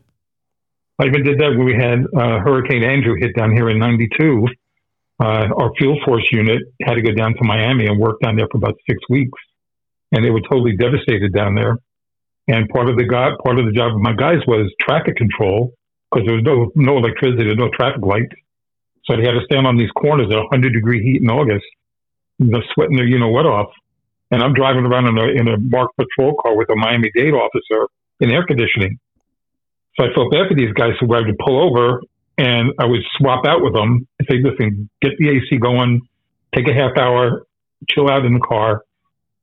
[0.99, 4.49] I even did that when we had uh, Hurricane Andrew hit down here in '92.
[5.23, 8.49] Uh, our field force unit had to go down to Miami and work down there
[8.51, 9.39] for about six weeks,
[10.13, 11.77] and they were totally devastated down there.
[12.49, 15.73] And part of the guy, part of the job of my guys was traffic control
[16.11, 18.35] because there was no no electricity, no traffic lights
[19.11, 21.65] so they had to stand on these corners at 100 degree heat in August,
[22.39, 23.71] the sweating their you know what off.
[24.31, 27.35] And I'm driving around in a, in a marked patrol car with a Miami Dade
[27.35, 27.89] officer
[28.21, 28.99] in air conditioning.
[29.99, 32.03] So I felt bad for these guys who had to pull over
[32.39, 36.03] and I would swap out with them and say, listen, get the AC going,
[36.55, 37.45] take a half hour,
[37.89, 38.85] chill out in the car.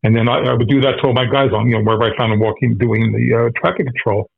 [0.08, 2.06] And then I, I would do that to all my guys on, you know, wherever
[2.06, 4.30] I found them walking, doing the uh, traffic control.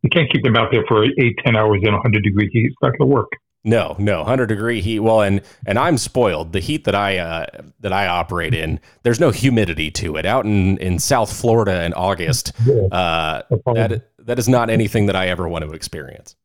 [0.00, 2.68] You can't keep them out there for eight, ten hours in 100 degree heat.
[2.68, 3.28] It's not going to work.
[3.66, 5.00] No, no, hundred degree heat.
[5.00, 6.52] Well, and and I'm spoiled.
[6.52, 7.46] The heat that I uh,
[7.80, 10.26] that I operate in, there's no humidity to it.
[10.26, 12.52] Out in, in South Florida in August,
[12.92, 13.42] uh,
[13.74, 16.36] that that is not anything that I ever want to experience.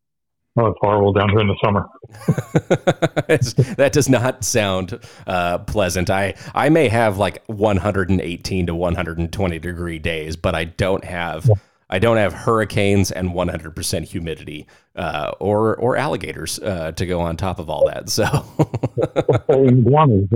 [0.57, 1.85] Oh, it's horrible down here in the summer.
[3.77, 6.09] that does not sound uh, pleasant.
[6.09, 11.45] I I may have like 118 to 120 degree days, but I don't have.
[11.45, 11.55] Yeah
[11.89, 17.35] I don't have hurricanes and 100% humidity uh, or or alligators uh, to go on
[17.35, 18.09] top of all that.
[18.09, 18.25] So,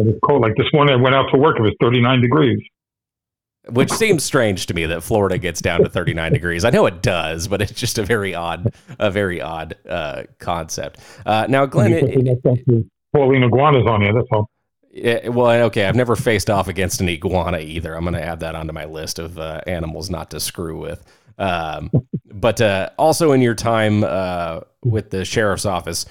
[0.08, 0.41] it's cold.
[0.41, 1.60] Like this morning, I went out to work.
[1.60, 2.60] It was 39 degrees.
[3.69, 6.65] Which seems strange to me that Florida gets down to 39 degrees.
[6.65, 10.99] I know it does, but it's just a very odd, a very odd uh, concept.
[11.26, 14.12] Uh, now, Glenn, it, falling iguanas on you.
[14.12, 14.49] That's all.
[14.91, 15.86] Yeah, well, okay.
[15.86, 17.95] I've never faced off against an iguana either.
[17.95, 21.04] I'm going to add that onto my list of uh, animals not to screw with.
[21.38, 21.89] Um,
[22.34, 26.06] but uh, also in your time uh, with the sheriff's office,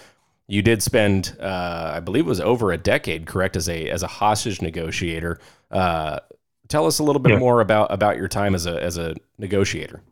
[0.48, 4.02] you did spend, uh, I believe, it was over a decade, correct, as a as
[4.02, 5.38] a hostage negotiator.
[5.70, 6.18] Uh,
[6.72, 7.38] tell us a little bit yeah.
[7.38, 10.02] more about about your time as a as a negotiator.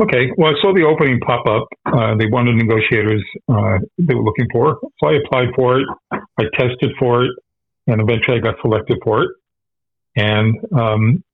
[0.00, 1.68] Okay, well, I saw the opening pop up.
[1.86, 5.86] Uh, they wanted negotiators uh, they were looking for, so I applied for it.
[6.10, 7.30] I tested for it,
[7.86, 9.30] and eventually I got selected for it.
[10.16, 11.24] And um,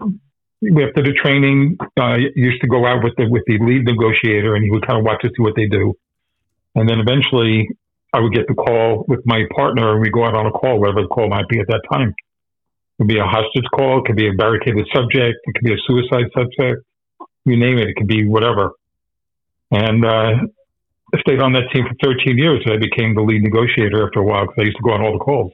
[0.00, 4.64] after the training, I used to go out with the with the lead negotiator, and
[4.64, 5.94] he would kind of watch to see what they do.
[6.74, 7.68] And then eventually,
[8.14, 10.80] I would get the call with my partner, and we go out on a call,
[10.80, 12.14] whatever the call might be at that time.
[12.98, 15.78] Could be a hostage call, it could be a barricaded subject, it could be a
[15.86, 16.84] suicide subject,
[17.44, 18.72] you name it, it could be whatever.
[19.70, 20.34] And uh,
[21.12, 24.24] I stayed on that team for 13 years, I became the lead negotiator after a
[24.24, 25.52] while because I used to go on all the calls.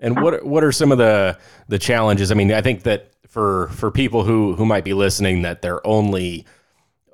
[0.00, 1.38] And what what are some of the
[1.68, 2.32] the challenges?
[2.32, 5.86] I mean, I think that for for people who who might be listening, that their
[5.86, 6.46] only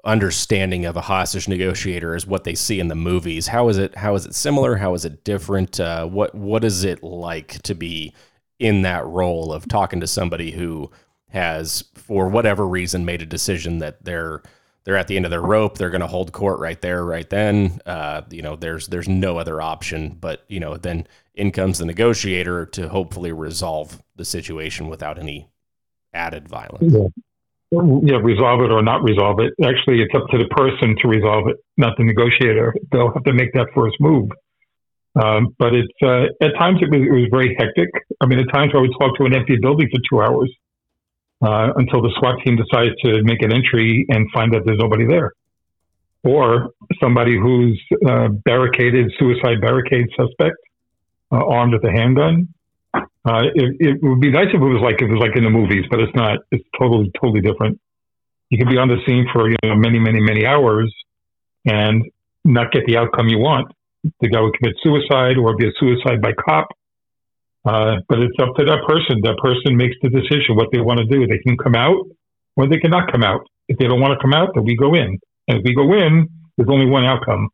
[0.06, 3.48] understanding of a hostage negotiator is what they see in the movies.
[3.48, 3.96] How is it?
[3.96, 4.76] How is it similar?
[4.76, 5.78] How is it different?
[5.78, 8.14] Uh, what what is it like to be
[8.58, 10.90] in that role of talking to somebody who
[11.30, 14.42] has, for whatever reason, made a decision that they're
[14.84, 15.76] they're at the end of their rope.
[15.76, 17.80] They're going to hold court right there, right then.
[17.84, 20.16] Uh, you know, there's there's no other option.
[20.20, 25.48] But you know, then in comes the negotiator to hopefully resolve the situation without any
[26.14, 26.94] added violence.
[26.94, 27.08] Yeah.
[27.70, 29.52] Yeah, resolve it or not resolve it.
[29.64, 32.74] Actually, it's up to the person to resolve it, not the negotiator.
[32.92, 34.30] They'll have to make that first move.
[35.16, 37.88] Um, but it's uh, at times it was, it was very hectic.
[38.20, 40.52] I mean, at times I would talk to an empty building for two hours
[41.42, 45.06] uh, until the SWAT team decides to make an entry and find that there's nobody
[45.06, 45.32] there.
[46.26, 50.56] or somebody who's uh, barricaded, suicide barricade suspect,
[51.30, 52.48] uh, armed with a handgun.
[53.26, 55.50] Uh, it, it, would be nice if it was like it was like in the
[55.50, 56.38] movies, but it's not.
[56.52, 57.80] It's totally totally different.
[58.50, 60.94] You can be on the scene for you know many many many hours
[61.64, 62.04] and
[62.44, 63.72] not get the outcome you want.
[64.20, 66.68] The guy would commit suicide or be a suicide by cop.
[67.64, 69.20] Uh, but it's up to that person.
[69.22, 71.26] That person makes the decision what they want to do.
[71.26, 72.06] They can come out
[72.54, 73.40] or they cannot come out.
[73.68, 75.18] If they don't want to come out, then we go in.
[75.48, 77.48] And if we go in, there's only one outcome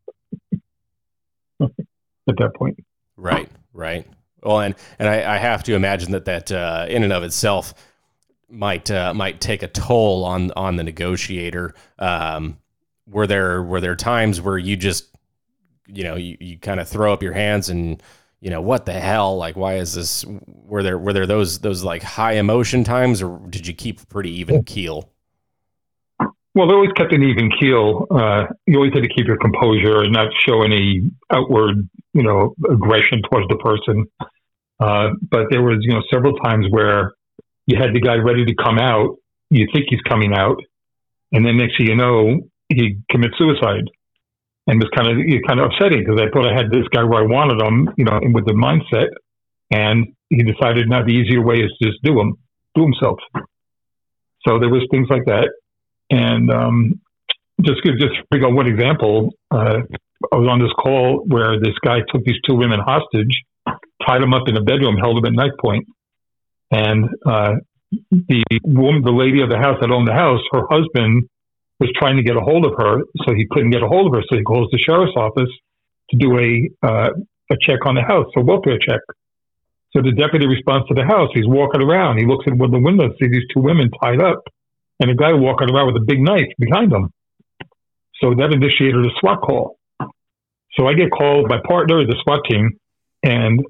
[1.61, 2.77] at that point.
[3.17, 4.05] Right, right.
[4.43, 7.73] Well, and and I, I have to imagine that that uh, in and of itself
[8.49, 11.73] might uh, might take a toll on on the negotiator.
[11.99, 12.57] Um,
[13.07, 15.07] were there were there times where you just
[15.87, 18.01] you know you, you kind of throw up your hands and
[18.39, 19.37] you know what the hell?
[19.37, 20.25] Like why is this?
[20.45, 24.31] Were there were there those those like high emotion times or did you keep pretty
[24.31, 25.12] even keel
[26.55, 28.07] well they always kept an even keel.
[28.11, 32.53] Uh, you always had to keep your composure and not show any outward you know
[32.69, 34.05] aggression towards the person.
[34.79, 37.13] Uh, but there was you know several times where
[37.67, 39.17] you had the guy ready to come out.
[39.49, 40.57] You think he's coming out
[41.31, 42.39] and then next thing you know
[42.69, 43.85] he commits suicide
[44.67, 47.03] and it was kind of kind of upsetting because I thought I had this guy
[47.03, 49.09] where I wanted him, you know, with the mindset,
[49.71, 52.35] and he decided now the easier way is to just do him,
[52.75, 53.19] do himself.
[54.47, 55.49] So there was things like that,
[56.13, 57.01] and um,
[57.61, 59.33] just just bring on one example.
[59.49, 59.81] Uh,
[60.31, 63.33] I was on this call where this guy took these two women hostage,
[64.05, 65.87] tied them up in a bedroom, held them at knife point,
[66.71, 67.55] and uh,
[68.11, 71.27] the woman, the lady of the house that owned the house, her husband
[71.79, 74.13] was trying to get a hold of her, so he couldn't get a hold of
[74.13, 74.23] her.
[74.29, 75.49] So he calls the sheriff's office
[76.11, 77.09] to do a uh,
[77.51, 79.01] a check on the house, a welfare check.
[79.91, 81.29] So the deputy responds to the house.
[81.33, 82.17] He's walking around.
[82.17, 84.41] He looks at one of the windows, sees these two women tied up,
[84.99, 87.11] and a guy walking around with a big knife behind him.
[88.21, 89.77] So that initiated a SWAT call.
[90.73, 91.49] So I get called.
[91.49, 92.71] My partner the SWAT team,
[93.23, 93.61] and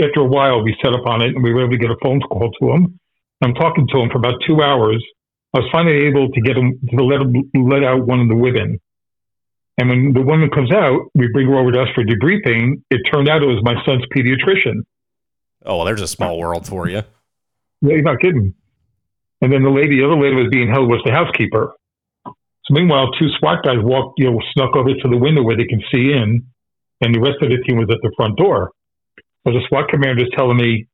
[0.00, 1.96] after a while, we set up on it, and we were able to get a
[2.02, 2.98] phone call to him.
[3.42, 5.02] I'm talking to him for about two hours
[5.52, 7.34] I was finally able to get him to let him
[7.68, 8.78] let out one of the women.
[9.78, 12.82] And when the woman comes out, we bring her over to us for debriefing.
[12.90, 14.82] It turned out it was my son's pediatrician.
[15.64, 17.02] Oh, well, there's a small world for you.
[17.80, 18.54] Yeah, you're not kidding.
[19.40, 21.72] And then the lady, the other lady was being held was the housekeeper.
[22.26, 25.64] So meanwhile, two SWAT guys walked, you know, snuck over to the window where they
[25.64, 26.44] can see in,
[27.00, 28.72] and the rest of the team was at the front door.
[29.44, 30.86] So the SWAT commander is telling me,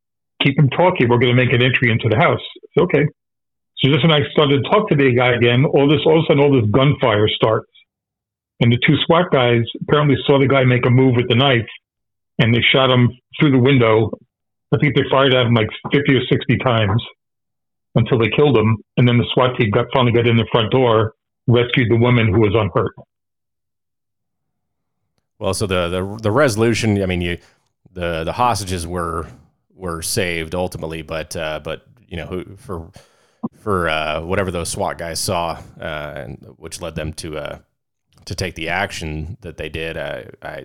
[0.42, 1.08] keep him talking.
[1.08, 2.42] We're going to make an entry into the house.
[2.78, 3.04] Okay.
[3.82, 6.24] So just when I started to talk to the guy again, all this all of
[6.24, 7.68] a sudden all this gunfire starts.
[8.60, 11.68] And the two SWAT guys apparently saw the guy make a move with the knife
[12.38, 14.16] and they shot him through the window.
[14.72, 17.02] I think they fired at him like 50 or 60 times
[17.96, 18.78] until they killed him.
[18.96, 21.14] And then the SWAT team got finally got in the front door,
[21.48, 22.94] rescued the woman who was unhurt.
[25.38, 27.38] Well, so the, the, the resolution, I mean, you,
[27.92, 29.26] the, the hostages were,
[29.74, 32.90] were saved ultimately, but, uh, but, you know, for,
[33.58, 37.58] for uh, whatever those SWAT guys saw, uh, and which led them to uh,
[38.24, 39.96] to take the action that they did.
[39.96, 40.64] I,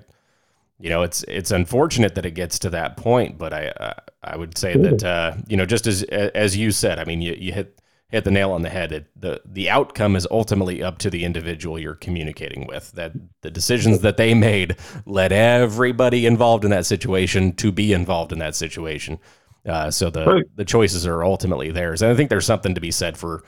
[0.81, 4.57] you know, it's it's unfortunate that it gets to that point, but I I would
[4.57, 7.79] say that uh, you know, just as as you said, I mean, you, you hit
[8.09, 8.91] hit the nail on the head.
[8.91, 12.91] It, the the outcome is ultimately up to the individual you're communicating with.
[12.93, 18.31] That the decisions that they made led everybody involved in that situation to be involved
[18.31, 19.19] in that situation.
[19.65, 20.43] Uh, so the right.
[20.55, 23.43] the choices are ultimately theirs, and I think there's something to be said for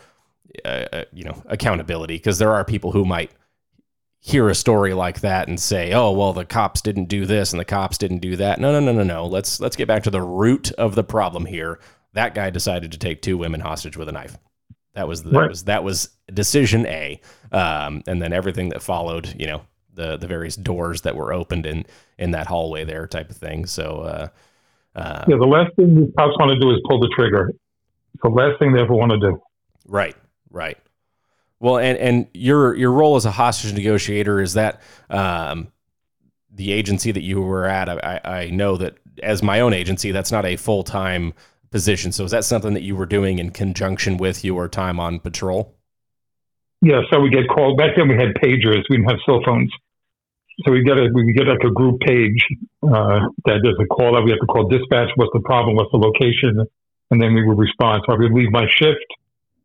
[0.64, 3.32] uh, uh you know accountability because there are people who might
[4.26, 7.60] hear a story like that and say, "Oh, well, the cops didn't do this and
[7.60, 9.26] the cops didn't do that." No, no, no, no, no.
[9.28, 11.80] Let's let's get back to the root of the problem here.
[12.14, 14.38] That guy decided to take two women hostage with a knife.
[14.94, 15.42] That was the, right.
[15.42, 17.20] that was that was decision A,
[17.52, 19.36] um, and then everything that followed.
[19.38, 19.62] You know,
[19.94, 21.86] the the various doors that were opened in
[22.18, 23.66] in that hallway there, type of thing.
[23.66, 24.02] So.
[24.02, 24.28] Uh,
[24.96, 27.50] uh, yeah, the last thing the cops want to do is pull the trigger.
[28.14, 29.42] It's the last thing they ever want to do.
[29.88, 30.16] Right,
[30.52, 30.78] right.
[31.64, 35.72] Well, and and your your role as a hostage negotiator is that um,
[36.52, 37.88] the agency that you were at.
[37.88, 41.34] I, I know that as my own agency, that's not a full time
[41.72, 42.12] position.
[42.12, 45.74] So is that something that you were doing in conjunction with your time on patrol?
[46.82, 47.78] Yeah, so we get called.
[47.78, 48.84] Back then we had pagers.
[48.90, 49.72] We didn't have cell phones.
[50.66, 52.46] So we get a we get like a group page
[52.84, 55.12] uh, that there's a call that we have to call dispatch.
[55.16, 55.78] What's the problem?
[55.78, 56.68] What's the location?
[57.10, 58.04] And then we would respond.
[58.06, 59.06] So I would leave my shift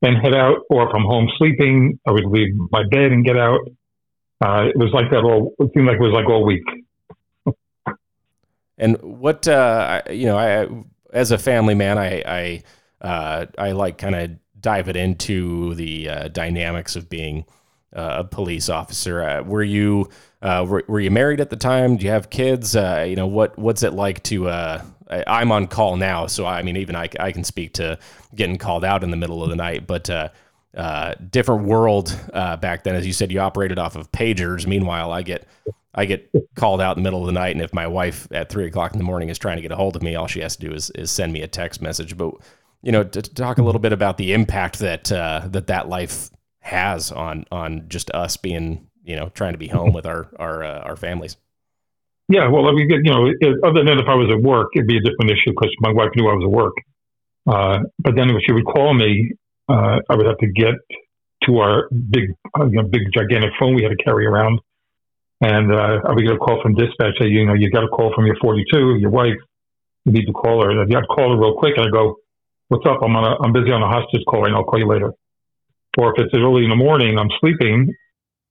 [0.03, 3.37] and head out, or if I'm home sleeping, I would leave my bed and get
[3.37, 3.61] out.
[4.45, 5.55] Uh, it was like that all.
[5.59, 6.63] It seemed like it was like all week.
[8.79, 10.69] and what uh, you know, I
[11.13, 12.63] as a family man, I I
[13.01, 14.31] uh, I like kind of
[14.61, 17.45] dive it into the uh, dynamics of being
[17.93, 19.23] a police officer.
[19.23, 20.09] Uh, were you
[20.43, 21.97] uh, were, were, you married at the time?
[21.97, 22.77] Do you have kids?
[22.77, 24.81] Uh, you know what what's it like to?
[25.09, 27.99] Uh, I, am on call now, so I mean even I, I can speak to
[28.35, 30.09] getting called out in the middle of the night, but.
[30.11, 30.29] Uh,
[31.31, 32.17] different world
[32.61, 34.65] back then, as you said, you operated off of pagers.
[34.65, 35.49] Meanwhile, I get
[35.99, 38.51] I get called out in the middle of the night, and if my wife at
[38.51, 40.39] three o'clock in the morning is trying to get a hold of me, all she
[40.39, 42.17] has to do is, is send me a text message.
[42.17, 42.35] But
[42.83, 45.89] you know, to, to talk a little bit about the impact that uh, that that
[45.89, 46.31] life
[46.61, 50.63] has on on just us being you know trying to be home with our our
[50.63, 51.37] uh, our families.
[52.29, 53.33] Yeah, well, I mean, you know,
[53.65, 56.11] other than if I was at work, it'd be a different issue because my wife
[56.15, 56.75] knew I was at work.
[57.47, 59.33] Uh, but then if she would call me,
[59.69, 60.75] uh, I would have to get
[61.45, 64.61] to our big, uh, you know, big gigantic phone we had to carry around
[65.41, 67.89] and uh, I would get a call from dispatch say, you know, you got a
[67.89, 69.39] call from your 42, your wife,
[70.05, 70.71] you need to call her.
[70.71, 72.17] And I'd call her real quick, and I go,
[72.69, 72.99] what's up?
[73.03, 75.13] I'm on a, I'm busy on a hostage call, and I'll call you later.
[75.97, 77.93] Or if it's early in the morning, I'm sleeping,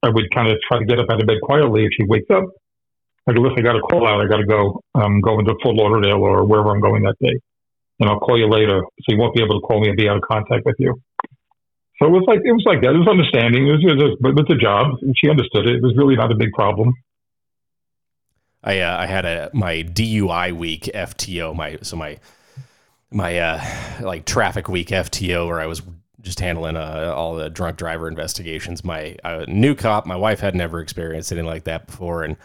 [0.02, 1.86] I would kind of try to get up out of bed quietly.
[1.86, 2.46] If she wakes up,
[3.28, 4.22] I go, listen, I got a call out.
[4.22, 4.82] I got to go.
[4.96, 7.38] I'm going to Fort Lauderdale or wherever I'm going that day.
[8.00, 8.82] And I'll call you later.
[8.82, 11.02] So you won't be able to call me and be out of contact with you.
[12.00, 12.94] So it was like it was like that.
[12.94, 13.68] It was understanding.
[13.68, 15.78] It was, it was, but with the job, she understood it.
[15.78, 16.94] It was really not a big problem.
[18.64, 22.20] I uh, I had a my DUI week FTO my so my
[23.10, 23.64] my uh
[24.02, 25.82] like traffic week FTO where I was
[26.22, 28.84] just handling uh, all the drunk driver investigations.
[28.84, 32.36] My uh, new cop, my wife had never experienced anything like that before, and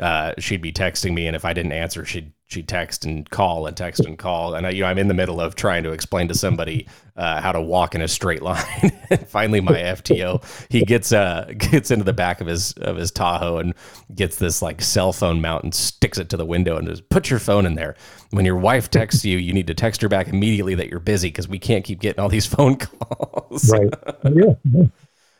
[0.00, 3.66] uh, she'd be texting me, and if I didn't answer, she'd she'd text and call
[3.66, 5.92] and text and call, and I, you know I'm in the middle of trying to
[5.92, 8.62] explain to somebody uh, how to walk in a straight line.
[9.26, 13.58] Finally, my FTO he gets uh gets into the back of his of his Tahoe
[13.58, 13.74] and
[14.14, 17.30] gets this like cell phone mount and sticks it to the window and just put
[17.30, 17.96] your phone in there.
[18.30, 21.28] When your wife texts you, you need to text her back immediately that you're busy
[21.28, 23.70] because we can't keep getting all these phone calls.
[23.70, 23.92] right.
[24.24, 24.84] Yeah.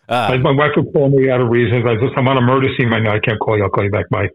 [0.08, 1.84] Uh, my wife would call me out of reasons.
[1.86, 3.14] I just, I'm on a murder scene right now.
[3.14, 3.64] I can't call you.
[3.64, 4.34] I'll call you back, Mike.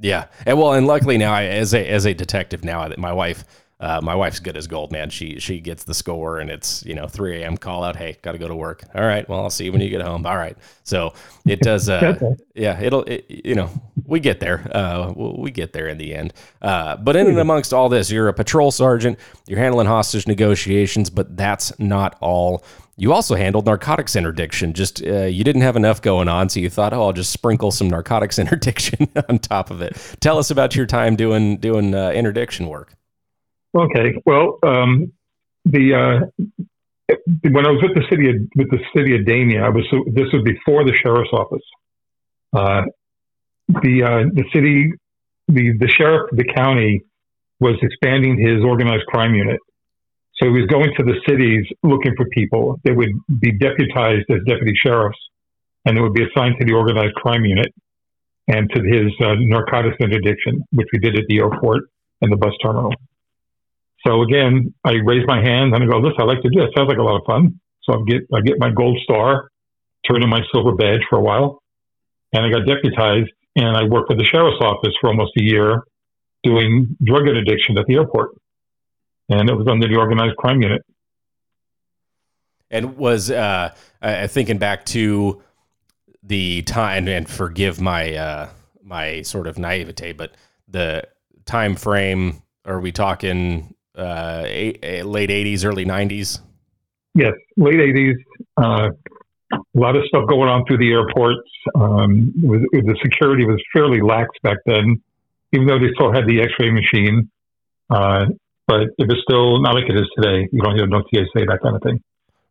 [0.00, 3.44] yeah, and well, and luckily now, I, as a as a detective now, my wife
[3.80, 5.10] uh, my wife's good as gold, man.
[5.10, 7.56] She she gets the score, and it's you know 3 a.m.
[7.56, 7.96] call out.
[7.96, 8.84] Hey, got to go to work.
[8.94, 9.28] All right.
[9.28, 10.24] Well, I'll see you when you get home.
[10.24, 10.56] All right.
[10.84, 11.12] So
[11.44, 11.88] it does.
[11.88, 13.02] Uh, yeah, it'll.
[13.02, 13.68] It, you know,
[14.06, 14.70] we get there.
[14.74, 16.32] Uh, we get there in the end.
[16.62, 19.18] Uh, but in and amongst all this, you're a patrol sergeant.
[19.48, 22.64] You're handling hostage negotiations, but that's not all.
[22.96, 24.72] You also handled narcotics interdiction.
[24.72, 27.70] Just uh, you didn't have enough going on, so you thought, oh, I'll just sprinkle
[27.70, 29.96] some narcotics interdiction on top of it.
[30.20, 32.94] Tell us about your time doing doing uh, interdiction work.
[33.76, 34.14] Okay.
[34.24, 35.12] Well, um,
[35.64, 39.68] the uh, when I was with the city of, with the city of Dania, I
[39.70, 41.64] was this was before the sheriff's office.
[42.52, 42.82] Uh,
[43.68, 44.92] the uh, the city,
[45.48, 47.02] the the sheriff the county
[47.60, 49.58] was expanding his organized crime unit.
[50.36, 52.80] So he was going to the cities looking for people.
[52.84, 55.18] They would be deputized as deputy sheriffs,
[55.84, 57.72] and they would be assigned to the organized crime unit
[58.48, 61.84] and to his uh, narcotics interdiction, which we did at the airport
[62.20, 62.92] and the bus terminal.
[64.06, 66.62] So again, I raise my hand and I go, "This I like to do.
[66.62, 69.48] It sounds like a lot of fun." So I get I get my gold star,
[70.06, 71.62] turn in my silver badge for a while,
[72.32, 75.84] and I got deputized and I worked for the sheriff's office for almost a year,
[76.42, 78.32] doing drug interdiction at the airport,
[79.28, 80.82] and it was under the organized crime unit.
[82.70, 85.42] And was uh, uh, thinking back to
[86.22, 88.48] the time, and forgive my uh,
[88.82, 90.34] my sort of naivete, but
[90.68, 91.04] the
[91.44, 92.42] time frame.
[92.66, 96.40] Are we talking uh, eight, late 80s, early 90s?
[97.14, 98.14] Yes, late 80s.
[98.56, 98.90] Uh,
[99.52, 101.48] a lot of stuff going on through the airports.
[101.74, 105.02] Um, was, the security was fairly lax back then,
[105.52, 107.30] even though they still had the X-ray machine.
[107.90, 108.26] Uh,
[108.66, 110.48] but it was still not like it is today.
[110.52, 112.02] You don't have no TSA, that kind of thing.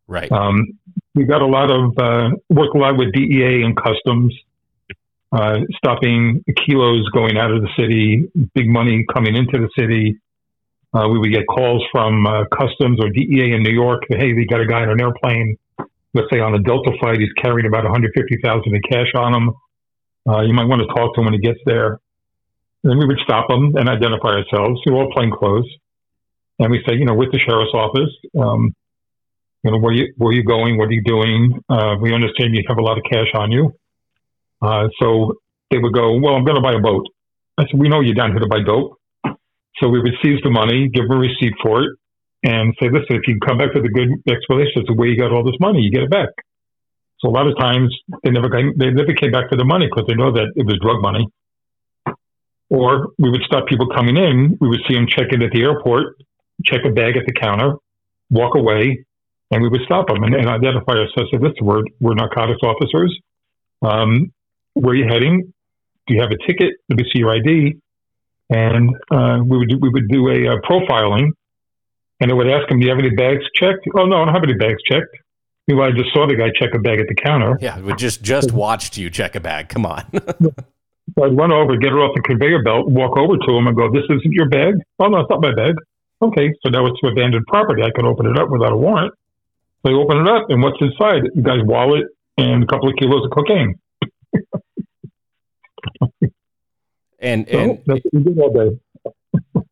[0.08, 0.32] Right.
[0.32, 0.78] Um,
[1.16, 4.36] we got a lot of uh, work a lot with DEA and customs,
[5.32, 10.20] uh, stopping kilos going out of the city, big money coming into the city,
[10.94, 14.04] uh, we would get calls from uh, customs or DEA in New York.
[14.10, 15.58] Hey, we got a guy on an airplane.
[16.14, 19.54] Let's say on a Delta flight, he's carrying about 150,000 in cash on him.
[20.30, 22.00] Uh, you might want to talk to him when he gets there.
[22.84, 24.82] And then we would stop him and identify ourselves.
[24.86, 25.66] We're all plain clothes,
[26.60, 28.10] and we say, you know, with the sheriff's office.
[28.40, 28.74] Um,
[29.64, 30.78] you know, where you where are you going?
[30.78, 31.60] What are you doing?
[31.70, 33.74] Uh, we understand you have a lot of cash on you.
[34.62, 35.36] Uh, so
[35.72, 37.08] they would go, well, I'm going to buy a boat.
[37.58, 39.00] I said, we know you're down here to buy dope.
[39.78, 41.98] So we would seize the money, give them a receipt for it,
[42.44, 45.18] and say, listen, if you come back with a good explanation as to where you
[45.18, 46.30] got all this money, you get it back.
[47.20, 49.88] So a lot of times they never came, they never came back for the money
[49.88, 51.28] because they know that it was drug money.
[52.70, 54.58] Or we would stop people coming in.
[54.60, 56.18] We would see them check in at the airport,
[56.66, 57.76] check a bag at the counter,
[58.30, 59.06] walk away,
[59.52, 61.30] and we would stop them and, and identify ourselves.
[61.32, 63.18] So, listen, we're, we're narcotics officers.
[63.82, 64.32] Um,
[64.74, 65.54] where are you heading?
[66.08, 66.74] Do you have a ticket?
[66.90, 67.80] Let me see your ID.
[68.50, 71.30] And uh, we would do, we would do a uh, profiling,
[72.20, 74.34] and I would ask them, "Do you have any bags checked?" Oh no, I don't
[74.34, 75.16] have any bags checked.
[75.68, 77.58] Meanwhile, I just saw the guy check a bag at the counter.
[77.62, 79.70] Yeah, we just just watched you check a bag.
[79.70, 80.06] Come on.
[80.14, 83.76] so I'd run over, get her off the conveyor belt, walk over to him, and
[83.76, 85.76] go, "This isn't your bag." Oh no, it's not my bag.
[86.24, 87.84] Okay, so now it's abandoned property.
[87.84, 89.14] I can open it up without a warrant.
[89.86, 91.24] So I open it up, and what's inside?
[91.36, 92.06] The guy's wallet
[92.38, 93.76] and a couple of kilos of cocaine.
[97.20, 98.80] and and that's what we did all day.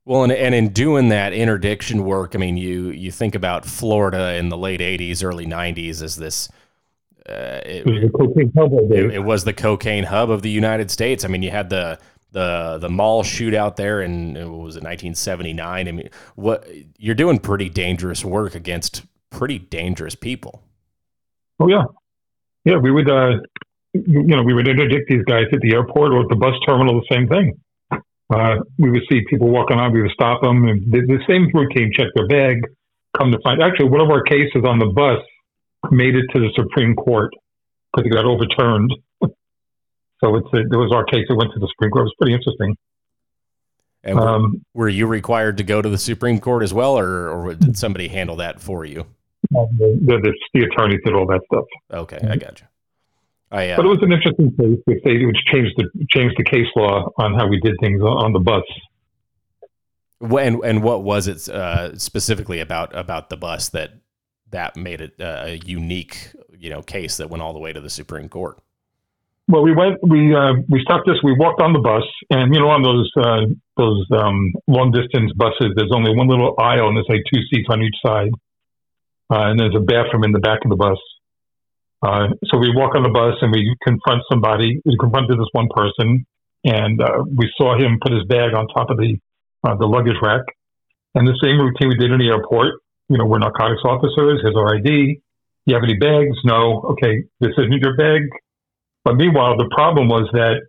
[0.03, 4.35] Well, and, and in doing that interdiction work, I mean, you you think about Florida
[4.35, 6.49] in the late '80s, early '90s as this.
[7.29, 8.03] Uh, it, it,
[9.13, 11.23] it, was the cocaine hub of the United States.
[11.23, 11.97] I mean, you had the
[12.31, 15.87] the the mall shootout there in was it 1979.
[15.87, 16.67] I mean, what
[16.97, 20.63] you're doing pretty dangerous work against pretty dangerous people.
[21.59, 21.83] Oh yeah,
[22.65, 22.77] yeah.
[22.77, 23.39] We would, uh,
[23.93, 27.01] you know, we would interdict these guys at the airport or at the bus terminal.
[27.01, 27.59] The same thing.
[28.33, 30.63] Uh, we would see people walking on, we would stop them.
[30.89, 32.61] The, the same routine, check their bag,
[33.17, 33.61] come to find.
[33.61, 35.19] Actually, one of our cases on the bus
[35.91, 37.33] made it to the Supreme Court
[37.91, 38.93] because it got overturned.
[40.23, 42.03] So it's it was our case that went to the Supreme Court.
[42.03, 42.77] It was pretty interesting.
[44.03, 47.29] And were, um, were, you required to go to the Supreme Court as well, or,
[47.29, 49.05] or did somebody handle that for you?
[49.51, 49.67] The,
[50.01, 51.65] the, the attorney did all that stuff.
[51.91, 52.67] Okay, I got you.
[53.51, 54.81] I, uh, but it was an interesting case.
[54.87, 58.31] If they would change the change the case law on how we did things on
[58.33, 58.63] the bus.
[60.21, 63.91] And and what was it uh, specifically about about the bus that
[64.51, 67.81] that made it uh, a unique you know case that went all the way to
[67.81, 68.57] the Supreme Court?
[69.51, 71.19] Well, we went we uh, we stopped this.
[71.27, 75.35] We walked on the bus, and you know on those uh, those um, long distance
[75.35, 78.31] buses, there's only one little aisle, and there's like two seats on each side,
[79.27, 80.95] uh, and there's a bathroom in the back of the bus.
[81.99, 84.79] Uh, so we walk on the bus and we confront somebody.
[84.85, 86.25] We confronted this one person,
[86.63, 89.19] and uh, we saw him put his bag on top of the
[89.67, 90.47] uh, the luggage rack.
[91.13, 92.79] And the same routine we did in the airport.
[93.11, 94.39] You know, we're narcotics officers.
[94.47, 95.19] Here's our ID.
[95.67, 96.39] You have any bags?
[96.45, 96.95] No.
[96.95, 98.31] Okay, this isn't your bag.
[99.03, 100.61] But meanwhile, the problem was that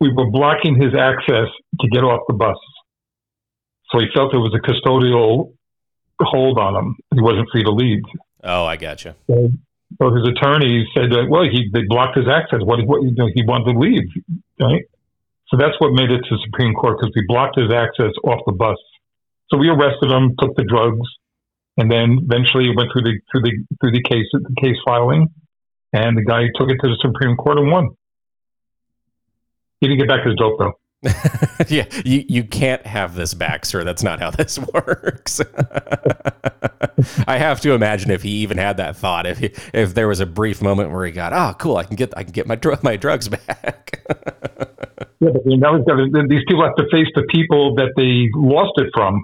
[0.00, 1.48] we were blocking his access
[1.80, 2.56] to get off the bus.
[3.90, 5.52] So he felt there was a custodial
[6.20, 6.96] hold on him.
[7.14, 8.02] He wasn't free to leave.
[8.44, 9.16] Oh, I gotcha.
[9.26, 9.50] So
[9.98, 12.60] so his attorney said, that, well, he they blocked his access.
[12.62, 14.06] What, what you know, he wanted to leave,
[14.60, 14.84] right?
[15.48, 18.40] So that's what made it to the Supreme Court because we blocked his access off
[18.46, 18.78] the bus.
[19.50, 21.08] So we arrested him, took the drugs,
[21.76, 25.28] and then eventually went through the through the through the case the case filing,
[25.92, 27.90] and the guy took it to the Supreme Court and won.
[29.80, 30.74] He didn't get back his dope though.
[31.68, 33.84] yeah, you, you can't have this back, sir.
[33.84, 35.40] That's not how this works.
[37.26, 40.20] I have to imagine if he even had that thought, if he, if there was
[40.20, 42.56] a brief moment where he got, oh, cool, I can get I can get my
[42.56, 44.02] dr- my drugs back.
[45.20, 49.22] yeah, but now these people have to face the people that they lost it from.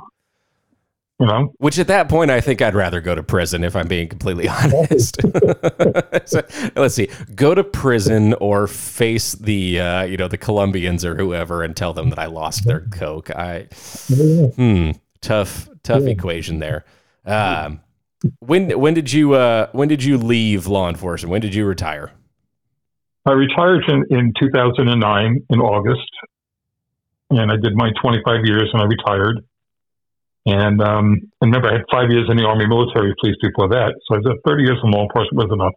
[1.19, 3.89] You know, which at that point I think I'd rather go to prison if I'm
[3.89, 5.17] being completely honest.
[6.27, 6.43] so,
[6.77, 11.62] let's see, go to prison or face the uh, you know the Colombians or whoever
[11.62, 13.31] and tell them that I lost their coke.
[13.31, 13.62] I
[14.11, 14.91] hmm
[15.23, 16.11] tough tough yeah.
[16.11, 16.85] equation there.
[17.25, 17.81] Um,
[18.41, 21.31] when when did you uh, when did you leave law enforcement?
[21.31, 22.12] When did you retire?
[23.25, 26.11] I retired in, in 2009 in August,
[27.31, 29.45] and I did my 25 years and I retired.
[30.47, 33.94] And um, remember, I had five years in the Army military police before that.
[34.07, 35.74] So I said 30 years in law enforcement was enough.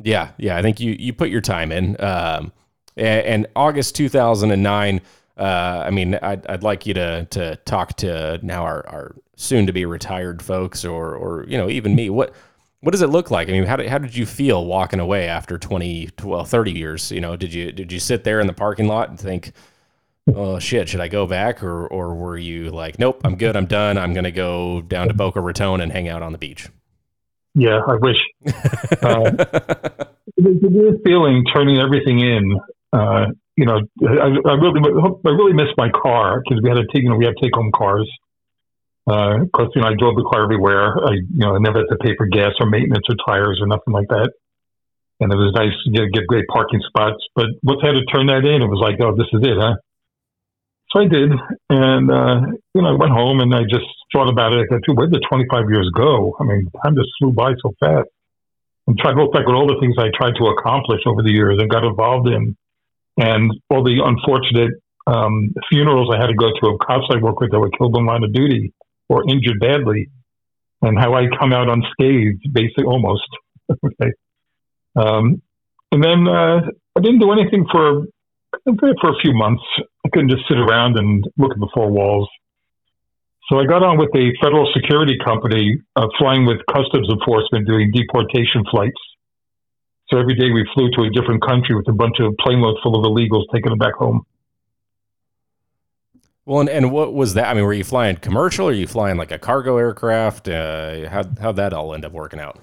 [0.00, 0.56] Yeah, yeah.
[0.56, 2.00] I think you, you put your time in.
[2.00, 2.52] Um,
[2.96, 5.00] and, and, August 2009,
[5.36, 9.66] uh, I mean, I'd, I'd like you to, to talk to now our, our soon
[9.66, 12.08] to be retired folks or, or, you know, even me.
[12.08, 12.34] What,
[12.80, 13.48] what does it look like?
[13.48, 17.12] I mean, how did, how did you feel walking away after 20, well, 30 years?
[17.12, 19.52] You know, did you, did you sit there in the parking lot and think,
[20.34, 21.62] oh shit, should I go back?
[21.62, 23.98] Or, or were you like, nope, I'm good, I'm done.
[23.98, 26.68] I'm going to go down to Boca Raton and hang out on the beach?
[27.54, 28.16] Yeah, I wish.
[29.02, 29.30] uh,
[30.36, 32.58] the weird feeling turning everything in.
[32.92, 36.86] Uh, you know, I, I, really, I really miss my car because we had to
[36.92, 38.10] take, you know, we had take home cars.
[39.06, 39.44] Uh,
[39.74, 40.96] you know, I drove the car everywhere.
[41.04, 43.66] I, you know, I never had to pay for gas or maintenance or tires or
[43.66, 44.32] nothing like that.
[45.20, 47.18] And it was nice to get, get great parking spots.
[47.34, 49.58] But once I had to turn that in, it was like, oh, this is it,
[49.60, 49.76] huh?
[50.92, 51.32] So I did,
[51.70, 52.40] and uh,
[52.74, 54.68] you know, I went home and I just thought about it.
[54.70, 56.36] I said, "Where did 25 years go?
[56.38, 58.08] I mean, time just flew by so fast."
[58.86, 61.32] And tried to look back at all the things I tried to accomplish over the
[61.32, 62.56] years and got involved in,
[63.16, 64.72] and all the unfortunate
[65.06, 67.96] um, funerals I had to go to of cops I worked with that were killed
[67.96, 68.74] in line of duty
[69.08, 70.10] or injured badly.
[70.82, 73.28] and how I come out unscathed, basically almost.
[73.70, 74.10] okay.
[74.96, 75.40] Um,
[75.92, 76.60] and then uh,
[76.96, 78.06] I didn't do anything for
[79.00, 79.62] for a few months.
[80.04, 82.28] I couldn't just sit around and look at the four walls.
[83.48, 87.90] So I got on with a federal security company uh, flying with customs enforcement doing
[87.92, 89.00] deportation flights.
[90.08, 92.78] So every day we flew to a different country with a bunch of plane loads
[92.82, 94.24] full of illegals taking them back home.
[96.44, 97.48] Well, and, and what was that?
[97.48, 100.48] I mean, were you flying commercial or are you flying like a cargo aircraft?
[100.48, 102.58] Uh, how, how'd that all end up working out?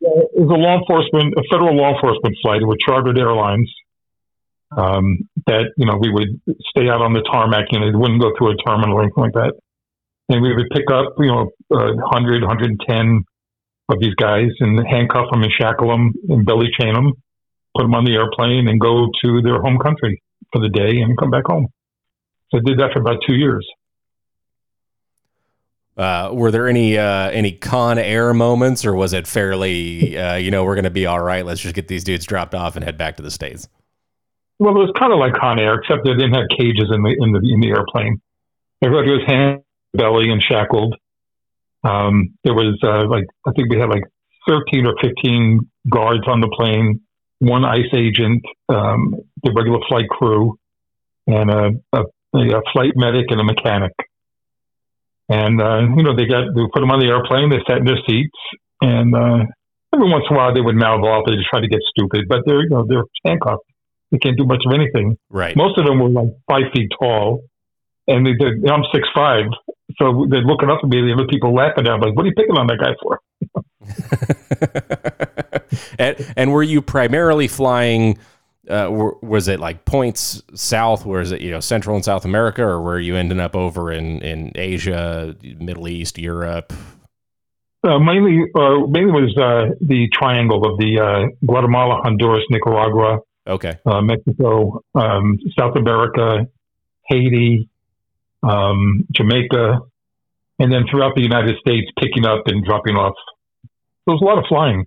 [0.00, 2.62] It was a law enforcement, a federal law enforcement flight.
[2.62, 3.72] It was chartered airlines
[4.76, 6.40] um, that, you know, we would
[6.70, 9.32] stay out on the tarmac, know, it wouldn't go through a terminal or anything like
[9.34, 9.54] that.
[10.28, 13.24] And we would pick up, you know, uh, 100, 110
[13.90, 17.12] of these guys and handcuff them and shackle them and belly chain them,
[17.76, 21.18] put them on the airplane and go to their home country for the day and
[21.18, 21.68] come back home.
[22.50, 23.66] So I did that for about two years.
[25.96, 30.50] Uh, were there any uh, any Con Air moments, or was it fairly, uh, you
[30.50, 31.46] know, we're going to be all right.
[31.46, 33.68] Let's just get these dudes dropped off and head back to the states.
[34.58, 37.16] Well, it was kind of like Con Air, except they didn't have cages in the
[37.18, 38.20] in the in the airplane.
[38.82, 40.94] Everybody was hand belly and shackled.
[41.82, 44.04] Um, there was uh, like I think we had like
[44.46, 47.00] thirteen or fifteen guards on the plane,
[47.40, 50.56] one ICE agent, um, the regular flight crew,
[51.26, 52.02] and a, a,
[52.34, 53.92] a flight medic and a mechanic.
[55.28, 57.50] And uh, you know they got they put them on the airplane.
[57.50, 58.38] They sat in their seats,
[58.80, 59.44] and uh,
[59.92, 61.24] every once in a while they would mouth off.
[61.26, 63.64] They just try to get stupid, but they're you know they're handcuffed.
[64.14, 65.18] They can't do much of anything.
[65.28, 65.56] Right.
[65.56, 67.42] Most of them were like five feet tall,
[68.06, 69.46] and they, they, I'm six five,
[69.98, 71.00] so they're looking up at me.
[71.00, 71.98] And the other people laughing at.
[71.98, 73.20] me, like, "What are you picking on that guy for?"
[75.98, 78.16] and, and were you primarily flying?
[78.70, 78.88] Uh,
[79.20, 81.04] was it like points south?
[81.04, 83.90] Where is it, you know, Central and South America, or were you ending up over
[83.90, 86.72] in, in Asia, Middle East, Europe?
[87.82, 93.78] Uh, mainly, uh, mainly was uh, the triangle of the uh, Guatemala, Honduras, Nicaragua, okay,
[93.86, 96.46] uh, Mexico, um, South America,
[97.08, 97.68] Haiti,
[98.42, 99.80] um, Jamaica,
[100.58, 103.14] and then throughout the United States, picking up and dropping off.
[104.04, 104.86] So it was a lot of flying.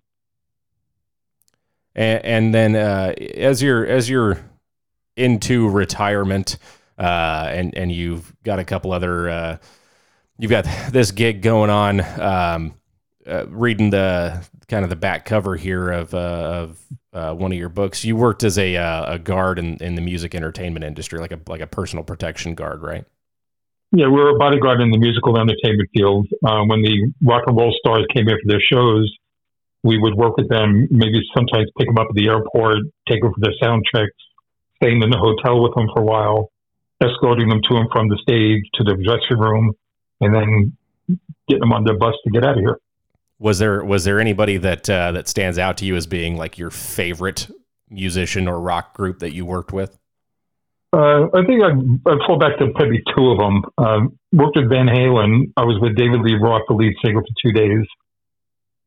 [1.95, 4.39] And, and then uh, as you're as you're
[5.15, 6.57] into retirement,
[6.97, 9.57] uh, and and you've got a couple other, uh,
[10.37, 12.01] you've got this gig going on.
[12.19, 12.73] Um,
[13.27, 16.79] uh, reading the kind of the back cover here of uh, of
[17.17, 20.35] uh, one of your books, you worked as a a guard in, in the music
[20.35, 23.05] entertainment industry, like a like a personal protection guard, right?
[23.91, 26.27] Yeah, we were a bodyguard in the musical entertainment field.
[26.45, 29.11] Uh, when the rock and roll stars came in for their shows,
[29.83, 33.33] we would work with them, maybe sometimes pick them up at the airport, take them
[33.33, 34.11] for their sound checks,
[34.75, 36.51] staying in the hotel with them for a while,
[37.01, 39.73] escorting them to and from the stage to the dressing room,
[40.19, 40.77] and then
[41.47, 42.77] getting them on their bus to get out of here.
[43.39, 46.57] Was there was there anybody that uh, that stands out to you as being like
[46.57, 47.47] your favorite
[47.89, 49.97] musician or rock group that you worked with?
[50.93, 53.63] Uh, I think I'd, I'd fall back to probably two of them.
[53.77, 55.51] Um, worked with Van Halen.
[55.57, 57.85] I was with David Lee Roth, the lead singer, for two days.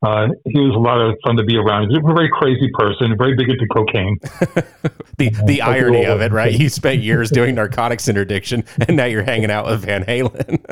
[0.02, 1.90] Uh, he was a lot of fun to be around.
[1.90, 4.18] He's a very crazy person, very big into cocaine.
[5.18, 6.58] the the irony of it, right?
[6.58, 10.64] You spent years doing narcotics interdiction, and now you're hanging out with Van Halen.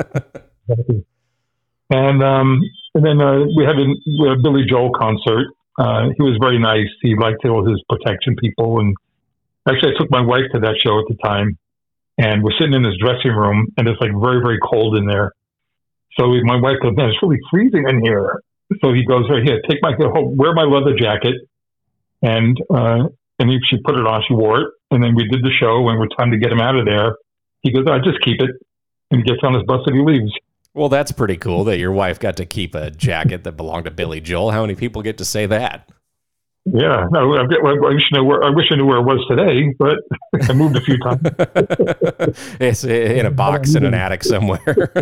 [1.91, 2.59] and um,
[2.95, 3.87] and then uh, we had a,
[4.31, 5.47] a Billy Joel concert.
[5.77, 6.89] Uh, he was very nice.
[7.01, 8.95] He liked all his protection people and
[9.69, 11.57] Actually, I took my wife to that show at the time,
[12.17, 15.33] and we're sitting in his dressing room, and it's like very, very cold in there.
[16.17, 18.41] So my wife goes, "Man, it's really freezing in here."
[18.81, 21.35] So he goes, "Right here, take my wear my leather jacket,"
[22.21, 24.23] and uh, and he, she put it on.
[24.27, 25.81] She wore it, and then we did the show.
[25.81, 27.17] When we're time to get him out of there,
[27.61, 28.51] he goes, "I just keep it,"
[29.11, 30.31] and he gets on his bus and he leaves.
[30.79, 33.91] Well, that's pretty cool that your wife got to keep a jacket that belonged to
[33.91, 34.51] Billy Joel.
[34.51, 35.91] How many people get to say that?
[36.63, 39.19] Yeah, no, I, I, wish I knew where I wish I knew where it was
[39.27, 39.97] today, but
[40.49, 41.19] I moved a few times.
[42.61, 44.93] it's in a box in an attic somewhere.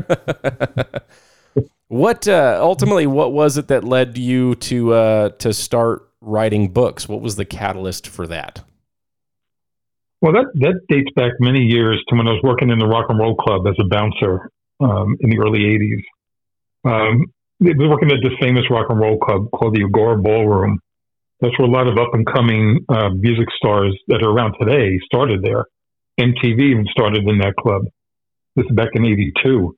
[1.90, 7.08] what uh, ultimately, what was it that led you to uh, to start writing books?
[7.08, 8.64] What was the catalyst for that?
[10.22, 13.06] Well, that that dates back many years to when I was working in the Rock
[13.10, 14.50] and Roll Club as a bouncer
[14.80, 16.04] um, in the early '80s.
[16.86, 17.26] Um,
[17.62, 20.80] I was working at this famous rock and roll club called the Agora Ballroom
[21.40, 25.00] that's where a lot of up and coming uh, music stars that are around today
[25.06, 25.66] started there.
[26.20, 27.84] MTV even started in that club.
[28.56, 29.76] This is back in '82.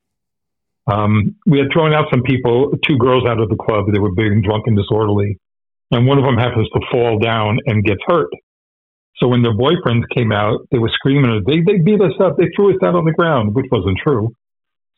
[0.88, 3.92] Um, we had thrown out some people, two girls out of the club.
[3.92, 5.38] They were being drunk and disorderly,
[5.92, 8.30] and one of them happens to fall down and gets hurt.
[9.18, 12.38] So when their boyfriends came out, they were screaming, "They they beat us up!
[12.38, 14.34] They threw us down on the ground," which wasn't true.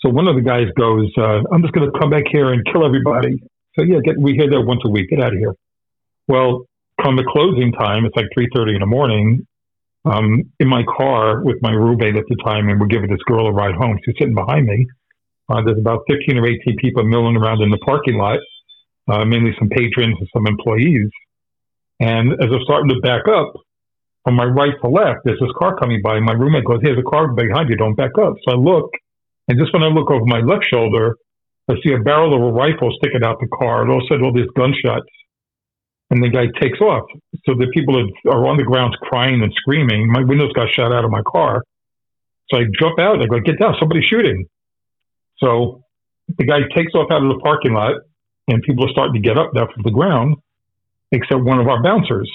[0.01, 2.65] So one of the guys goes, uh, I'm just going to come back here and
[2.65, 3.41] kill everybody.
[3.77, 5.09] So yeah, get, we hear that once a week.
[5.09, 5.55] Get out of here.
[6.27, 6.65] Well,
[7.01, 9.47] come the closing time, it's like 3.30 in the morning.
[10.03, 13.45] Um, in my car with my roommate at the time, and we're giving this girl
[13.45, 13.99] a ride home.
[14.03, 14.87] She's sitting behind me.
[15.47, 18.39] Uh, there's about 15 or 18 people milling around in the parking lot,
[19.07, 21.09] uh, mainly some patrons and some employees.
[21.99, 23.53] And as I'm starting to back up,
[24.23, 26.19] from my right to left, there's this car coming by.
[26.19, 28.33] My roommate goes, Here's a car behind you, don't back up.
[28.43, 28.89] So I look,
[29.47, 31.17] and just when I look over my left shoulder,
[31.69, 34.07] I see a barrel of a rifle sticking out the car, and all of a
[34.07, 35.07] sudden, all these gunshots.
[36.09, 37.07] And the guy takes off.
[37.45, 37.95] So the people
[38.27, 40.11] are on the ground crying and screaming.
[40.11, 41.63] My windows got shot out of my car.
[42.49, 43.21] So I jump out.
[43.21, 44.45] I go, Get down, somebody's shooting.
[45.37, 45.83] So
[46.37, 47.95] the guy takes off out of the parking lot,
[48.49, 50.35] and people are starting to get up now from the ground,
[51.11, 52.29] except one of our bouncers.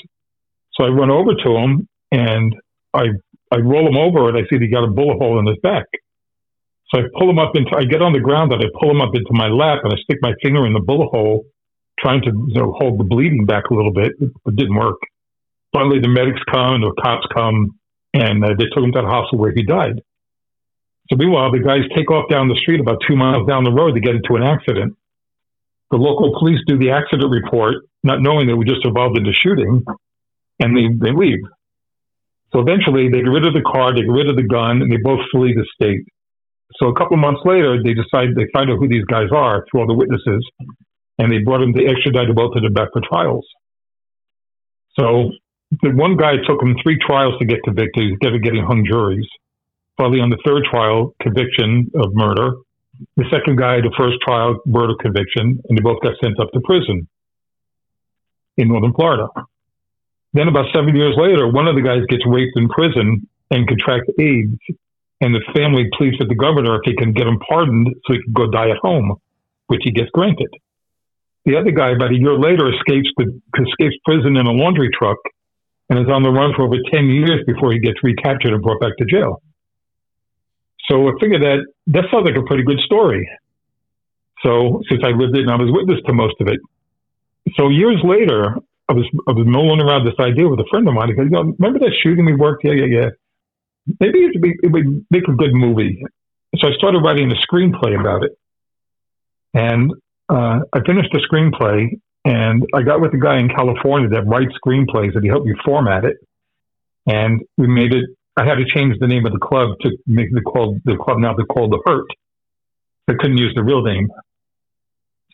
[0.73, 2.55] So I run over to him and
[2.95, 3.05] I
[3.53, 5.85] I roll him over and I see he got a bullet hole in his back.
[6.89, 9.01] So I pull him up into I get on the ground and I pull him
[9.01, 11.45] up into my lap and I stick my finger in the bullet hole,
[11.99, 14.13] trying to you know, hold the bleeding back a little bit.
[14.21, 14.99] It didn't work.
[15.73, 17.79] Finally, the medics come and the cops come
[18.15, 20.01] and uh, they took him to the hospital where he died.
[21.11, 23.95] So meanwhile, the guys take off down the street about two miles down the road
[23.95, 24.97] to get into an accident.
[25.91, 29.33] The local police do the accident report, not knowing that we just involved in the
[29.33, 29.85] shooting
[30.59, 31.43] and they, they leave.
[32.53, 34.91] So eventually they get rid of the car, they get rid of the gun, and
[34.91, 36.07] they both flee the state.
[36.75, 39.65] So a couple of months later, they decide they find out who these guys are
[39.71, 40.45] through all the witnesses,
[41.19, 43.47] and they brought them, they extradited both of them back for trials.
[44.99, 45.31] So
[45.83, 49.27] the one guy took him three trials to get convicted, instead of getting hung juries.
[49.97, 52.57] Finally, on the third trial, conviction of murder.
[53.17, 56.61] The second guy, the first trial, murder conviction, and they both got sent up to
[56.61, 57.09] prison
[58.57, 59.29] in northern Florida.
[60.33, 64.11] Then about seven years later, one of the guys gets raped in prison and contracts
[64.19, 64.59] AIDS.
[65.21, 68.23] And the family pleads with the governor if he can get him pardoned so he
[68.23, 69.17] can go die at home,
[69.69, 70.53] which he gets granted.
[71.47, 75.17] The other guy, about a year later, escapes the, escapes prison in a laundry truck
[75.89, 78.81] and is on the run for over 10 years before he gets recaptured and brought
[78.81, 79.41] back to jail.
[80.91, 83.29] So I figured that that sounds like a pretty good story.
[84.43, 86.61] So since I lived it and I was witness to most of it.
[87.57, 88.57] So years later,
[88.89, 91.09] I was I was mulling around this idea with a friend of mine.
[91.09, 92.65] He goes, you know, remember that shooting we worked?
[92.65, 93.09] Yeah, yeah, yeah.
[94.01, 96.05] Maybe it would, be, it would make a good movie.
[96.59, 98.33] So I started writing a screenplay about it,
[99.55, 99.93] and
[100.29, 101.99] uh, I finished the screenplay.
[102.25, 105.55] And I got with a guy in California that writes screenplays, and he helped me
[105.65, 106.17] format it.
[107.07, 108.11] And we made it.
[108.37, 111.19] I had to change the name of the club to make the club the club
[111.19, 112.09] now called the Hurt.
[113.09, 114.09] I couldn't use the real name.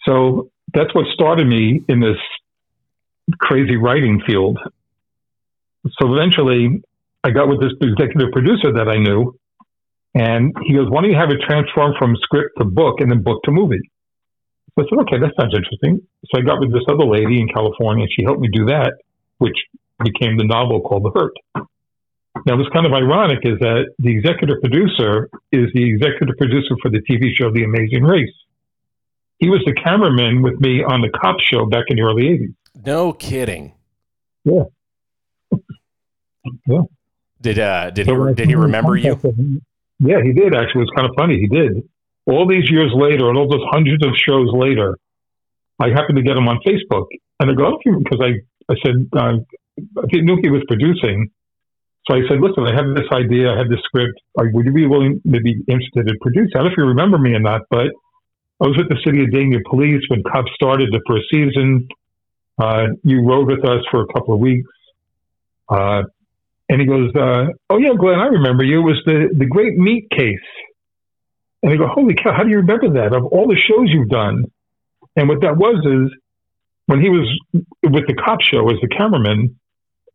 [0.04, 2.18] So that's what started me in this
[3.40, 4.58] crazy writing field.
[5.98, 6.82] So eventually,
[7.24, 9.38] I got with this executive producer that I knew,
[10.14, 13.22] and he goes, "Why don't you have it transform from script to book and then
[13.22, 13.80] book to movie?"
[14.74, 17.48] So I said, "Okay, that sounds interesting." So I got with this other lady in
[17.48, 18.94] California, and she helped me do that,
[19.38, 19.56] which
[20.02, 21.66] became the novel called The Hurt.
[22.46, 26.90] Now, what's kind of ironic is that the executive producer is the executive producer for
[26.90, 28.34] the TV show The Amazing Race.
[29.38, 32.54] He was the cameraman with me on the cop show back in the early 80s.
[32.86, 33.74] No kidding.
[34.44, 34.64] Yeah.
[36.66, 36.82] yeah.
[37.42, 39.18] Did uh did he did he remember you?
[39.98, 40.82] Yeah, he did actually.
[40.82, 41.38] It was kind of funny.
[41.38, 41.82] He did.
[42.26, 44.96] All these years later, and all those hundreds of shows later,
[45.80, 47.06] I happened to get him on Facebook,
[47.40, 48.40] and I go because I
[48.72, 49.36] I said uh,
[49.98, 51.30] I knew he was producing,
[52.08, 54.18] so I said, listen, I have this idea, I have this script.
[54.36, 56.50] Would you be willing to be interested in producing?
[56.54, 57.86] I don't know if you remember me or not, but
[58.60, 61.88] I was with the city of Dania Police when Cops started the first season.
[62.58, 64.68] Uh, you rode with us for a couple of weeks.
[65.68, 66.02] Uh,
[66.72, 68.80] and he goes, uh, Oh, yeah, Glenn, I remember you.
[68.80, 70.48] It was the, the great meat case.
[71.62, 73.14] And I go, Holy cow, how do you remember that?
[73.14, 74.44] Of all the shows you've done.
[75.14, 76.16] And what that was is
[76.86, 77.28] when he was
[77.84, 79.60] with the cop show as the cameraman,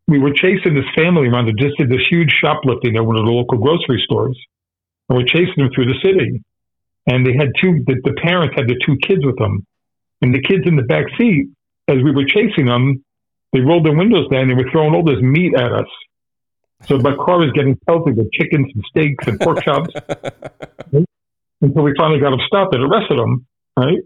[0.08, 1.46] we were chasing this family around.
[1.46, 4.36] They just did this huge shoplifting at one of the local grocery stores.
[5.08, 6.42] And we're chasing them through the city.
[7.06, 9.64] And they had two, the, the parents had the two kids with them.
[10.22, 11.54] And the kids in the back seat
[11.86, 13.04] as we were chasing them,
[13.52, 14.42] they rolled their windows down.
[14.42, 15.86] And they were throwing all this meat at us.
[16.86, 19.92] So my car was getting pelted with chickens and steaks and pork chops
[21.60, 23.46] until we finally got them stopped and arrested them.
[23.76, 23.98] Right.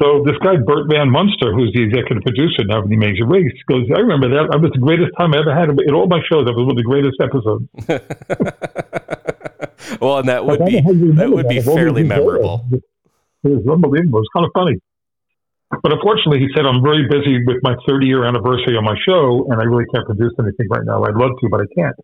[0.00, 3.52] So this guy Bert Van Munster, who's the executive producer now of the Amazing Race,
[3.68, 4.48] goes, "I remember that.
[4.50, 6.46] That was the greatest time I ever had in all my shows.
[6.46, 7.68] That was one of the greatest episodes."
[10.00, 12.66] well, and that would be that would be fairly memorable.
[12.72, 12.82] It
[13.48, 14.20] was unbelievable.
[14.20, 14.80] It was kind of funny.
[15.70, 19.46] But unfortunately, he said, I'm very busy with my 30 year anniversary on my show,
[19.50, 21.04] and I really can't produce anything right now.
[21.04, 21.96] I'd love to, but I can't.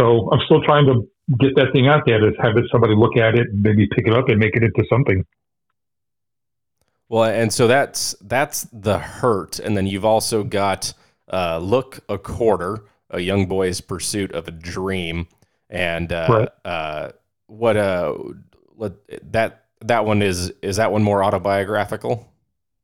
[0.00, 1.06] So I'm still trying to
[1.38, 4.14] get that thing out there to have somebody look at it, and maybe pick it
[4.14, 5.24] up and make it into something.
[7.08, 10.92] Well, and so that's that's the hurt, and then you've also got
[11.30, 15.28] uh, look a quarter, a young boy's pursuit of a dream,
[15.70, 16.48] and uh, right.
[16.64, 17.12] uh,
[17.46, 18.16] what uh,
[19.30, 22.26] that that one is is that one more autobiographical?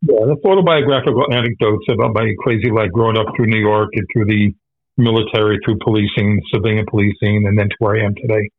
[0.02, 4.24] Yeah, that's autobiographical anecdotes about my crazy life growing up through New York and through
[4.26, 4.52] the
[4.96, 8.50] military, through policing, civilian policing, and then to where I am today.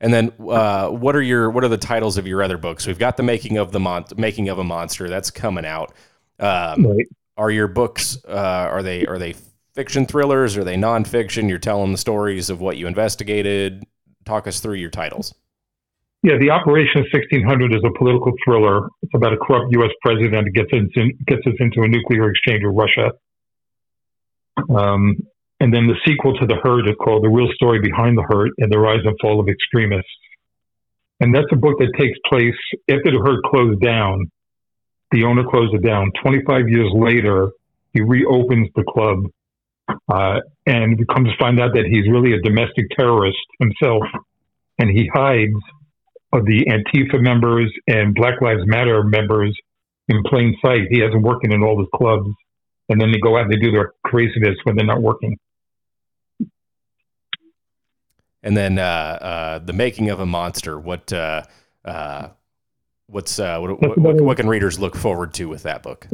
[0.00, 2.86] And then, uh, what are your what are the titles of your other books?
[2.86, 5.92] We've got the making of the mon- making of a monster that's coming out.
[6.38, 7.06] Um, right.
[7.36, 9.34] Are your books uh, are they are they
[9.74, 10.56] fiction thrillers?
[10.56, 11.48] Are they nonfiction?
[11.48, 13.84] You're telling the stories of what you investigated.
[14.24, 15.34] Talk us through your titles.
[16.22, 18.88] Yeah, the Operation 1600 is a political thriller.
[19.02, 19.92] It's about a corrupt U.S.
[20.02, 23.12] president that gets, into, gets us into a nuclear exchange with Russia.
[24.68, 25.16] Um,
[25.60, 28.50] and then the sequel to The Hurt is called The Real Story Behind the Hurt
[28.58, 30.10] and the Rise and Fall of Extremists.
[31.20, 32.58] And that's a book that takes place
[32.90, 34.30] after The Hurt closed down.
[35.12, 36.10] The owner closed it down.
[36.22, 37.50] 25 years later,
[37.92, 39.18] he reopens the club
[40.08, 44.02] uh, and comes to find out that he's really a domestic terrorist himself.
[44.78, 45.54] And he hides
[46.32, 49.56] of the Antifa members and Black Lives Matter members
[50.08, 50.82] in plain sight.
[50.90, 52.28] He has them working in all his clubs,
[52.88, 55.38] and then they go out and they do their craziness when they're not working.
[58.42, 60.78] And then uh, uh, the making of a monster.
[60.78, 61.42] What uh,
[61.84, 62.28] uh
[63.06, 66.06] what's uh, what, what, what, what, can readers look forward to with that book?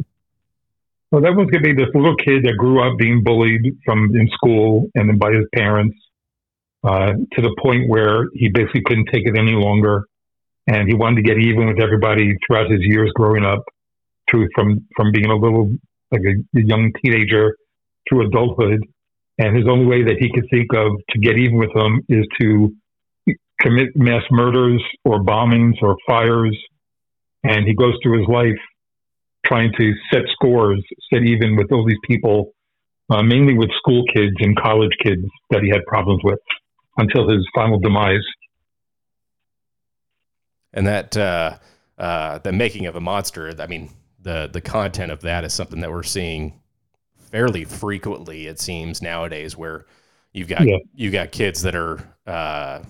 [1.11, 4.15] Well, that one's going to be this little kid that grew up being bullied from
[4.15, 5.95] in school and then by his parents
[6.85, 10.03] uh, to the point where he basically couldn't take it any longer,
[10.67, 13.63] and he wanted to get even with everybody throughout his years growing up,
[14.29, 15.71] through from from being a little
[16.11, 17.55] like a, a young teenager
[18.07, 18.79] through adulthood,
[19.39, 22.25] and his only way that he could think of to get even with them is
[22.39, 22.71] to
[23.59, 26.55] commit mass murders or bombings or fires,
[27.43, 28.61] and he goes through his life
[29.43, 32.51] trying to set scores, set even with all these people,
[33.09, 36.39] uh, mainly with school kids and college kids that he had problems with
[36.97, 38.23] until his final demise.
[40.73, 41.57] And that uh,
[41.97, 43.91] uh, the making of a monster, I mean,
[44.21, 46.59] the the content of that is something that we're seeing
[47.31, 48.47] fairly frequently.
[48.47, 49.85] It seems nowadays, where
[50.33, 50.77] you've got yeah.
[50.93, 52.81] you got kids that are, uh,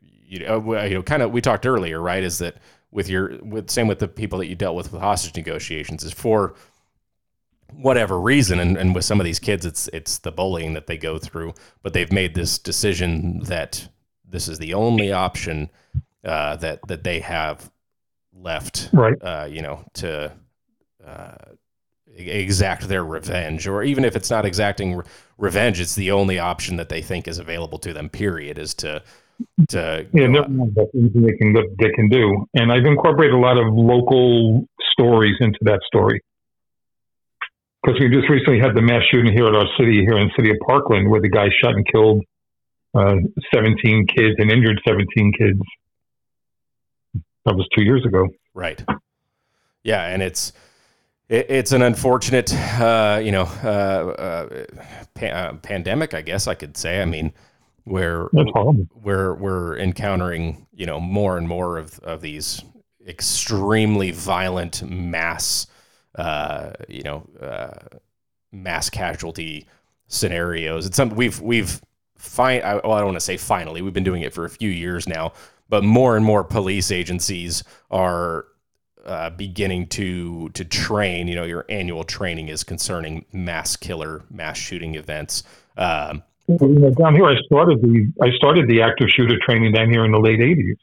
[0.00, 1.30] you know, you know, kind of.
[1.30, 2.22] We talked earlier, right?
[2.24, 2.56] Is that
[2.90, 6.12] with your with same with the people that you dealt with with hostage negotiations is
[6.12, 6.54] for
[7.72, 10.96] whatever reason and, and with some of these kids it's it's the bullying that they
[10.96, 11.52] go through
[11.82, 13.88] but they've made this decision that
[14.28, 15.70] this is the only option
[16.24, 17.70] uh, that that they have
[18.32, 19.16] left right.
[19.22, 20.32] uh, you know to
[21.06, 21.34] uh,
[22.16, 25.04] exact their revenge or even if it's not exacting re-
[25.38, 29.02] revenge it's the only option that they think is available to them period is to
[29.68, 30.44] to yeah no,
[30.74, 32.46] they can they can do.
[32.54, 36.20] And i've incorporated a lot of local stories into that story
[37.84, 40.32] because we just recently had the mass shooting here at our city, here in the
[40.36, 42.24] city of Parkland, where the guy shot and killed
[42.94, 43.16] uh,
[43.52, 45.60] 17 kids and injured 17 kids.
[47.44, 48.28] That was two years ago.
[48.54, 48.82] Right.
[49.82, 50.52] Yeah, and it's
[51.28, 54.64] it, it's an unfortunate, uh, you know, uh, uh
[55.14, 56.14] pa- uh, pandemic.
[56.14, 57.02] I guess I could say.
[57.02, 57.34] I mean,
[57.84, 62.62] where we're we're encountering, you know, more and more of of these
[63.06, 65.66] extremely violent mass
[66.14, 67.98] uh, you know, uh,
[68.52, 69.66] mass casualty
[70.06, 70.86] scenarios.
[70.86, 71.80] It's something we've we've
[72.16, 72.62] fine.
[72.62, 73.82] I, well, I don't want to say finally.
[73.82, 75.32] We've been doing it for a few years now,
[75.68, 78.46] but more and more police agencies are
[79.04, 81.28] uh, beginning to to train.
[81.28, 85.42] You know, your annual training is concerning mass killer, mass shooting events.
[85.76, 90.12] Um, down here, I started the I started the active shooter training down here in
[90.12, 90.76] the late '80s.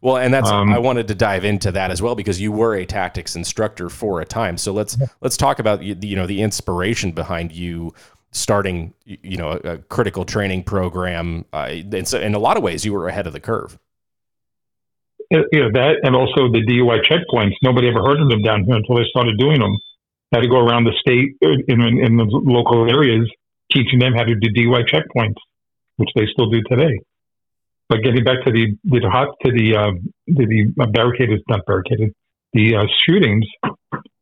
[0.00, 2.74] Well, and that's um, I wanted to dive into that as well because you were
[2.74, 4.56] a tactics instructor for a time.
[4.56, 7.92] So let's let's talk about you know the inspiration behind you
[8.30, 11.44] starting you know a, a critical training program.
[11.52, 13.78] Uh, and so in a lot of ways, you were ahead of the curve.
[15.30, 17.54] You know that, and also the DUI checkpoints.
[17.62, 19.76] Nobody ever heard of them down here until they started doing them.
[20.32, 23.28] Had to go around the state uh, in, in, in the local areas
[23.72, 25.36] teaching them how to do DUI checkpoints,
[25.96, 27.00] which they still do today.
[27.88, 29.92] But getting back to the the to the uh,
[30.26, 32.14] the barricaded, not barricaded,
[32.52, 33.46] the uh, shootings.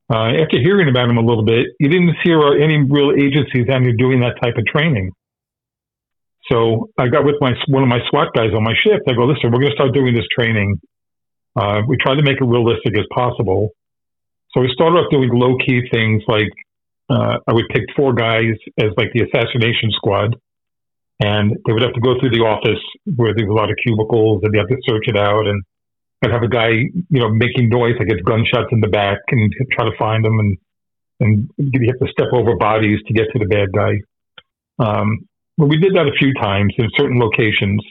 [0.09, 3.83] Uh, after hearing about them a little bit, you didn't see any real agencies out
[3.83, 5.11] here doing that type of training.
[6.51, 9.03] So I got with my one of my SWAT guys on my shift.
[9.09, 10.81] I go, listen, we're going to start doing this training.
[11.57, 13.71] Uh, we try to make it realistic as possible.
[14.53, 16.53] So we started off doing low key things like
[17.11, 20.37] uh, I would pick four guys as like the assassination squad,
[21.21, 22.83] and they would have to go through the office
[23.17, 25.63] where there's a lot of cubicles, and they have to search it out, and
[26.23, 29.53] I'd have a guy, you know, making noise like it's gunshots in the back, and
[29.73, 30.59] try to find them, and
[31.21, 34.01] and you have to step over bodies to get to the bad guy.
[34.79, 37.83] Um, but we did that a few times in certain locations.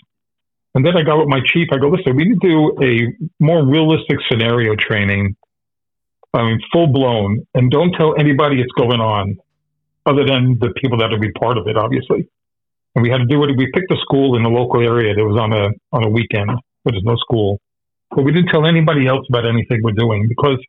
[0.75, 1.69] And then I got with my chief.
[1.71, 5.35] I go, listen, we need to do a more realistic scenario training.
[6.33, 9.37] I mean, full blown, and don't tell anybody it's going on,
[10.05, 12.27] other than the people that will be part of it, obviously.
[12.95, 13.57] And we had to do it.
[13.57, 16.49] We picked a school in the local area that was on a on a weekend,
[16.83, 17.59] but there's no school.
[18.09, 20.59] But we didn't tell anybody else about anything we're doing because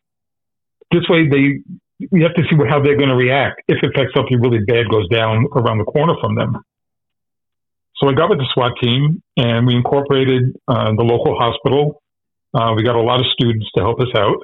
[0.90, 1.62] this way they
[2.10, 4.88] we have to see how they're going to react if in fact something really bad
[4.90, 6.56] goes down around the corner from them.
[7.96, 12.02] So I got with the SWAT team and we incorporated uh, the local hospital.
[12.52, 14.42] Uh, we got a lot of students to help us out.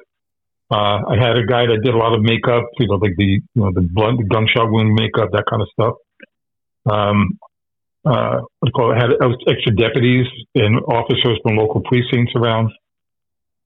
[0.71, 3.25] Uh, I had a guy that did a lot of makeup, you know, like the
[3.25, 5.95] you know the blunt gunshot wound makeup, that kind of stuff.
[6.91, 7.39] Um,
[8.05, 8.97] uh, what call it?
[8.97, 9.13] I had
[9.49, 12.73] extra deputies and officers from local precincts around,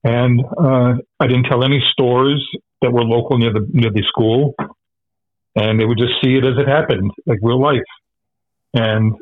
[0.03, 2.45] and uh, I didn't tell any stores
[2.81, 4.53] that were local near the near the school,
[5.55, 7.81] and they would just see it as it happened, like real life.
[8.73, 9.15] And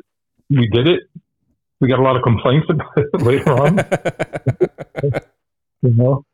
[0.50, 1.00] we did it.
[1.80, 3.78] We got a lot of complaints about it later on.
[5.82, 6.24] you know,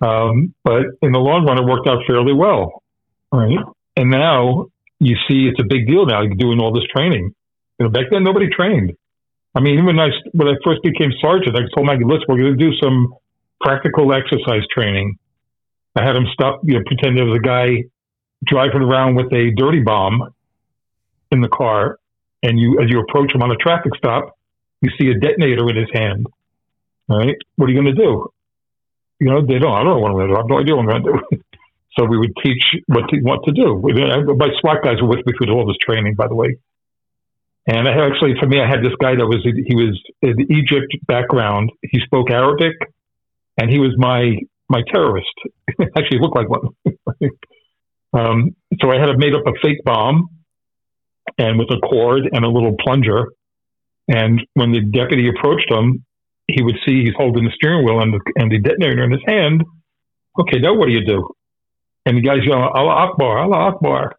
[0.00, 2.82] um, but in the long run, it worked out fairly well,
[3.30, 3.58] right?
[3.96, 4.66] And now
[4.98, 7.34] you see it's a big deal now doing all this training.
[7.82, 8.92] You know, back then nobody trained.
[9.54, 12.38] I mean, even when I when I first became sergeant, I told my listen, we're
[12.38, 13.14] going to do some
[13.60, 15.18] practical exercise training
[15.94, 17.84] I had him stop, you know, pretend there was a guy
[18.44, 20.34] driving around with a dirty bomb
[21.30, 21.98] in the car,
[22.42, 24.38] and you, as you approach him on a traffic stop,
[24.80, 26.26] you see a detonator in his hand.
[27.08, 28.28] All right, what are you going to do?
[29.20, 29.72] You know, they don't.
[29.72, 30.36] I don't know what I'm going to do.
[30.36, 31.42] I have no idea what I'm going to do.
[31.98, 33.80] so we would teach what to, what to do.
[34.38, 36.56] My SWAT guys were with me through all this training, by the way.
[37.66, 41.70] And actually, for me, I had this guy that was he was in Egypt background.
[41.82, 42.74] He spoke Arabic,
[43.56, 44.38] and he was my
[44.68, 45.32] my terrorist.
[45.96, 46.68] Actually, looked like one.
[48.12, 50.28] um, so I had made up a fake bomb,
[51.38, 53.26] and with a cord and a little plunger.
[54.08, 56.04] And when the deputy approached him,
[56.48, 59.22] he would see he's holding the steering wheel and the, and the detonator in his
[59.26, 59.62] hand.
[60.38, 61.28] Okay, now what do you do?
[62.04, 64.16] And the guy's yelling, Allah Akbar, Allah Akbar.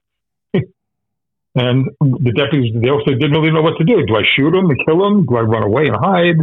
[1.56, 4.02] And the deputies, they also didn't really know what to do.
[4.06, 5.26] Do I shoot him and kill him?
[5.26, 6.40] Do I run away and hide?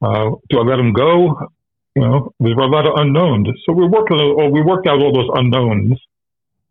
[0.00, 1.50] Uh, do I let him go?
[1.96, 3.48] You know, there were a lot of unknowns.
[3.66, 5.98] So we worked, or we worked out all those unknowns.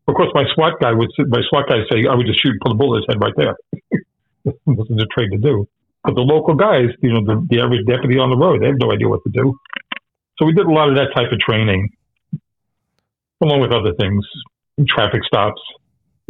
[0.08, 2.62] Of course, my SWAT guy would, my SWAT guy say, I would just shoot, and
[2.62, 3.56] pull the bullet head right there.
[4.66, 5.68] this is a trade to do.
[6.04, 8.80] But the local guys, you know, the, the average deputy on the road, they have
[8.80, 9.60] no idea what to do.
[10.40, 11.92] So we did a lot of that type of training,
[13.42, 14.26] along with other things,
[14.88, 15.62] traffic stops,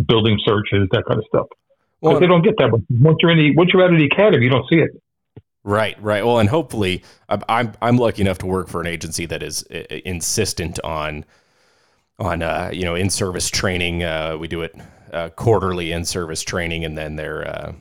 [0.08, 1.48] building searches, that kind of stuff.
[2.02, 2.72] Well, they don't get that.
[2.72, 4.92] But Once you're in the, once you're out of the academy, you don't see it.
[5.64, 6.26] Right, right.
[6.26, 9.84] Well, and hopefully, I'm I'm lucky enough to work for an agency that is uh,
[10.06, 11.26] insistent on
[12.18, 14.04] on uh, you know in service training.
[14.04, 14.74] Uh, we do it
[15.12, 17.74] uh, quarterly in service training, and then they're uh,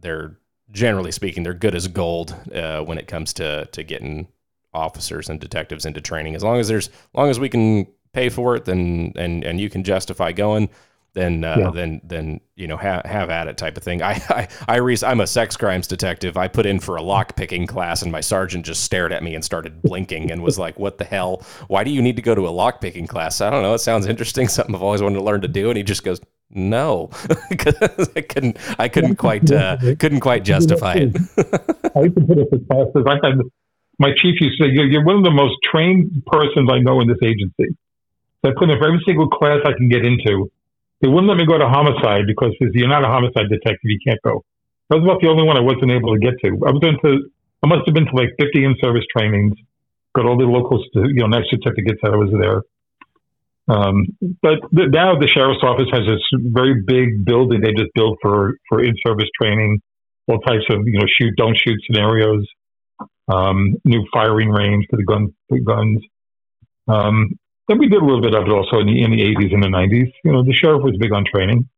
[0.00, 0.36] they're
[0.72, 4.26] generally speaking they're good as gold uh, when it comes to to getting
[4.74, 6.34] officers and detectives into training.
[6.34, 9.60] As long as there's as long as we can pay for it, then and and
[9.60, 10.68] you can justify going
[11.12, 11.70] then uh, yeah.
[11.70, 14.02] then then you know have have at it type of thing.
[14.10, 16.36] I I, I re- I'm a sex crimes detective.
[16.36, 19.34] I put in for a lock picking class, and my sergeant just stared at me
[19.34, 21.44] and started blinking and was like, "What the hell?
[21.68, 23.40] Why do you need to go to a lock picking class?
[23.40, 23.74] I don't know.
[23.74, 24.48] It sounds interesting.
[24.60, 27.10] Something I've always wanted to learn to do." And he just goes, "No,"
[27.50, 31.16] I couldn't I couldn't quite uh, couldn't quite justify it.
[31.96, 33.04] I used to put it for classes.
[33.06, 33.38] I had
[33.98, 37.08] my chief used to say, "You're one of the most trained persons I know in
[37.08, 37.76] this agency."
[38.42, 40.50] So I put in for every single class I can get into
[41.00, 44.20] they wouldn't let me go to homicide because you're not a homicide detective, you can't
[44.22, 44.44] go.
[44.88, 46.48] That was about the only one I wasn't able to get to.
[46.66, 47.30] I was into,
[47.62, 49.54] I must have been to like 50 in-service trainings,
[50.14, 52.62] got all the local, you know, nice certificates that I was there.
[53.70, 54.06] Um,
[54.42, 58.56] but th- now the sheriff's office has this very big building they just built for
[58.68, 59.80] for in-service training,
[60.26, 62.44] all types of you know shoot don't shoot scenarios,
[63.28, 66.02] um, new firing range for the gun the guns.
[66.88, 67.38] Um,
[67.70, 69.62] and we did a little bit of it also in the in the 80s and
[69.62, 70.12] the 90s.
[70.24, 71.68] You know, the sheriff was big on training,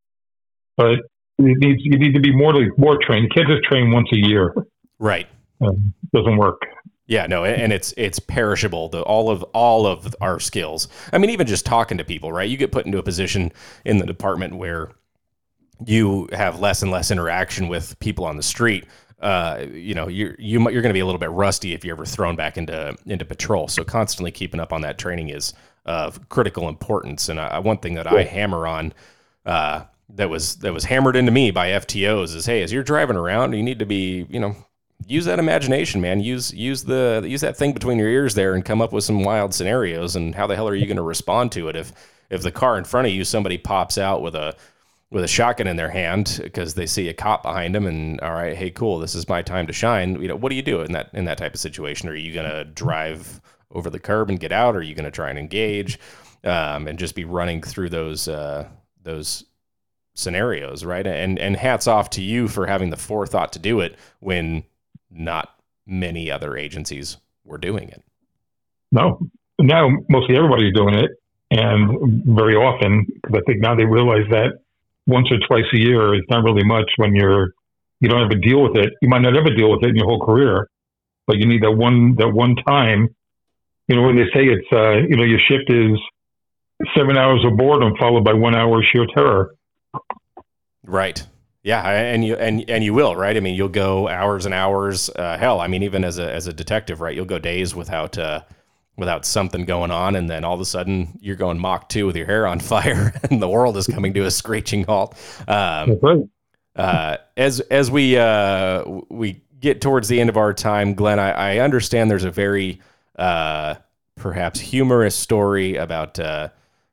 [0.76, 0.98] but
[1.38, 3.24] it needs you need to be more more trained.
[3.24, 4.54] You can't just train once a year.
[4.98, 5.26] Right.
[5.60, 6.60] Um, doesn't work.
[7.06, 8.88] Yeah, no, and it's it's perishable.
[8.88, 10.88] The all of all of our skills.
[11.12, 12.48] I mean, even just talking to people, right?
[12.48, 13.52] You get put into a position
[13.84, 14.92] in the department where
[15.84, 18.86] you have less and less interaction with people on the street
[19.22, 21.74] uh, you know, you're you, are you are going to be a little bit rusty
[21.74, 23.68] if you're ever thrown back into into patrol.
[23.68, 25.54] So constantly keeping up on that training is
[25.84, 27.28] of critical importance.
[27.28, 28.92] And uh, one thing that I hammer on,
[29.44, 33.16] uh, that was that was hammered into me by FTOs is hey, as you're driving
[33.16, 34.54] around, you need to be you know
[35.06, 36.20] use that imagination, man.
[36.20, 39.24] Use use the use that thing between your ears there and come up with some
[39.24, 40.16] wild scenarios.
[40.16, 41.92] And how the hell are you going to respond to it if
[42.30, 44.54] if the car in front of you somebody pops out with a
[45.10, 48.32] with a shotgun in their hand because they see a cop behind them and all
[48.32, 50.20] right, hey, cool, this is my time to shine.
[50.20, 52.08] You know, what do you do in that in that type of situation?
[52.08, 53.40] Are you going to drive
[53.72, 54.74] over the curb and get out?
[54.74, 55.98] Or are you going to try and engage
[56.44, 58.68] um, and just be running through those uh,
[59.02, 59.44] those
[60.14, 61.06] scenarios, right?
[61.06, 64.64] And and hats off to you for having the forethought to do it when
[65.10, 65.54] not
[65.86, 68.02] many other agencies were doing it.
[68.90, 69.18] No,
[69.58, 71.10] now mostly everybody's doing it,
[71.50, 74.58] and very often because I think now they realize that
[75.06, 77.52] once or twice a year is not really much when you're
[78.00, 78.92] you don't have ever deal with it.
[79.00, 80.68] You might not ever deal with it in your whole career,
[81.26, 83.14] but you need that one that one time.
[83.88, 85.98] You know when they say it's uh, you know your shift is
[86.96, 89.54] seven hours of boredom followed by one hour of sheer terror.
[90.84, 91.24] Right.
[91.62, 93.36] Yeah, and you and and you will, right?
[93.36, 95.08] I mean, you'll go hours and hours.
[95.10, 97.14] Uh, hell, I mean, even as a as a detective, right?
[97.14, 98.42] You'll go days without uh,
[98.96, 102.16] without something going on, and then all of a sudden you're going Mach two with
[102.16, 105.16] your hair on fire, and the world is coming to a screeching halt.
[105.46, 106.24] Um, right.
[106.74, 111.30] uh, as as we uh, we get towards the end of our time, Glenn, I,
[111.30, 112.80] I understand there's a very
[113.22, 113.74] uh,
[114.16, 116.48] perhaps humorous story about uh,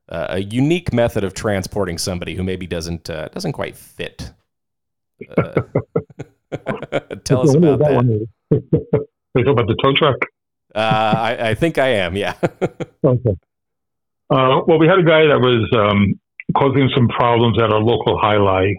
[0.08, 4.32] a unique method of transporting somebody who maybe doesn't doesn't quite fit
[5.38, 5.62] uh,
[7.24, 8.28] tell us about that.
[9.34, 10.18] They talk about the tow truck.
[10.74, 12.16] Uh, I, I, think I am.
[12.16, 12.36] Yeah.
[13.04, 13.38] okay.
[14.30, 16.20] Uh, well, we had a guy that was um,
[16.56, 18.76] causing some problems at our local highlight,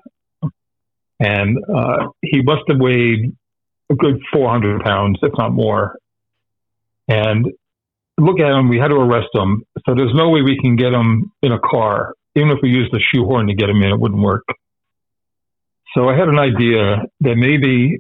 [1.19, 3.37] and uh, he must have weighed
[3.91, 5.97] a good 400 pounds, if not more.
[7.11, 7.47] And
[8.19, 8.69] look at him.
[8.69, 9.65] We had to arrest him.
[9.85, 12.15] So there's no way we can get him in a car.
[12.37, 14.45] Even if we used the shoehorn to get him in, it wouldn't work.
[15.95, 17.99] So I had an idea that maybe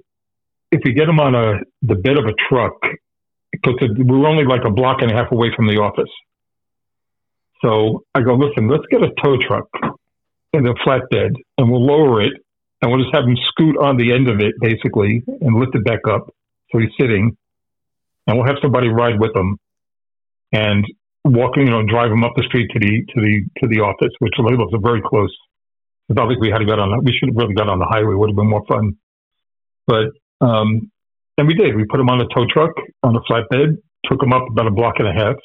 [0.70, 2.74] if we get them on a the bed of a truck,
[3.50, 6.10] because we were only like a block and a half away from the office.
[7.62, 9.68] So I go, listen, let's get a tow truck
[10.52, 12.32] and a flatbed, and we'll lower it,
[12.80, 15.84] and we'll just have him scoot on the end of it, basically, and lift it
[15.84, 16.32] back up
[16.70, 17.36] so he's sitting,
[18.26, 19.56] and we'll have somebody ride with them
[20.52, 20.84] and
[21.24, 24.12] walk, you know, drive them up the street to the to the to the office,
[24.20, 25.34] which lives very close
[26.10, 27.04] I don't think we had to get on.
[27.04, 28.12] We should have really got on the highway.
[28.12, 28.96] It would have been more fun.
[29.86, 30.10] But
[30.44, 30.90] um,
[31.38, 31.76] and we did.
[31.76, 32.72] We put them on a tow truck
[33.04, 35.36] on a flatbed, took them up about a block and a half,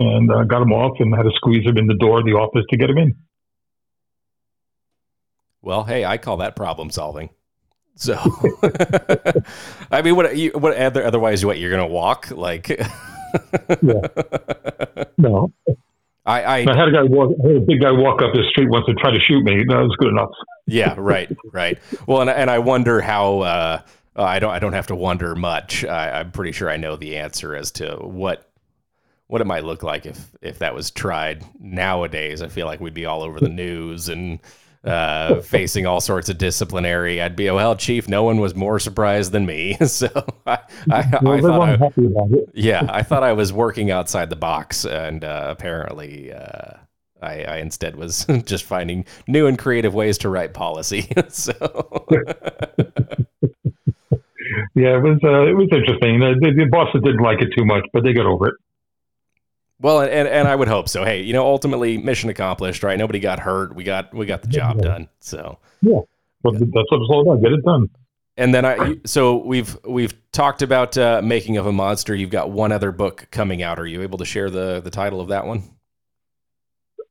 [0.00, 2.32] and uh, got them off, and had to squeeze them in the door of the
[2.32, 3.16] office to get them in.
[5.60, 7.30] Well, hey, I call that problem solving.
[7.98, 8.14] So,
[9.90, 12.68] I mean, what you what otherwise what you're gonna walk like?
[12.68, 12.84] yeah.
[15.20, 15.52] No.
[16.24, 18.68] I, I, I, had a guy walk, had a big guy walk up the street
[18.70, 19.64] once and try to shoot me.
[19.68, 20.30] That was good enough.
[20.66, 21.78] yeah, right, right.
[22.06, 23.40] Well, and, and I wonder how.
[23.40, 23.80] Uh,
[24.14, 24.50] I don't.
[24.50, 25.84] I don't have to wonder much.
[25.84, 28.48] I, I'm pretty sure I know the answer as to what
[29.26, 32.42] what it might look like if if that was tried nowadays.
[32.42, 34.38] I feel like we'd be all over the news and
[34.84, 37.20] uh, facing all sorts of disciplinary.
[37.20, 39.76] I'd be, well, chief, no one was more surprised than me.
[39.86, 40.08] so
[40.46, 40.58] I,
[40.90, 45.24] I, well, I thought I, yeah, I thought I was working outside the box, and
[45.24, 46.74] uh, apparently, uh,
[47.20, 51.10] I, I, instead was just finding new and creative ways to write policy.
[51.28, 51.52] so.
[54.74, 56.20] yeah, it was uh, it was interesting.
[56.20, 58.54] The, the, the bosses didn't like it too much, but they got over it.
[59.80, 61.04] Well, and, and I would hope so.
[61.04, 62.98] Hey, you know, ultimately mission accomplished, right?
[62.98, 63.74] Nobody got hurt.
[63.74, 64.88] We got we got the job yeah.
[64.88, 65.08] done.
[65.20, 66.00] So yeah,
[66.42, 67.42] well, that's what it's all about.
[67.42, 67.88] Get it done.
[68.36, 72.14] And then I, so we've we've talked about uh, making of a monster.
[72.14, 73.80] You've got one other book coming out.
[73.80, 75.62] Are you able to share the the title of that one?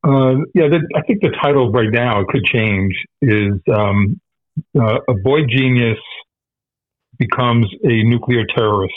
[0.04, 2.94] Uh, yeah, the, I think the title right now could change.
[3.20, 4.20] Is um,
[4.78, 5.98] uh, a boy genius
[7.18, 8.94] becomes a nuclear terrorist.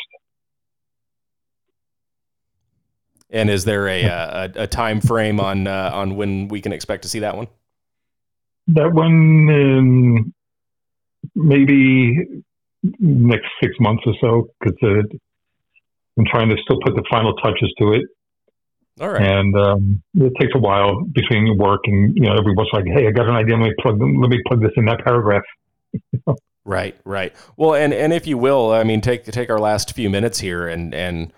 [3.31, 7.03] And is there a a, a time frame on uh, on when we can expect
[7.03, 7.47] to see that one?
[8.67, 9.11] That one
[9.49, 10.33] in
[11.35, 12.43] maybe
[12.99, 15.17] next six months or so because uh,
[16.17, 18.03] I'm trying to still put the final touches to it.
[18.99, 19.21] All right.
[19.21, 23.11] And um, it takes a while between work and you know everyone's like, "Hey, I
[23.11, 23.55] got an idea.
[23.55, 25.43] Let me plug let me plug this in that paragraph."
[26.65, 27.33] right, right.
[27.55, 30.67] Well, and and if you will, I mean, take take our last few minutes here
[30.67, 31.31] and and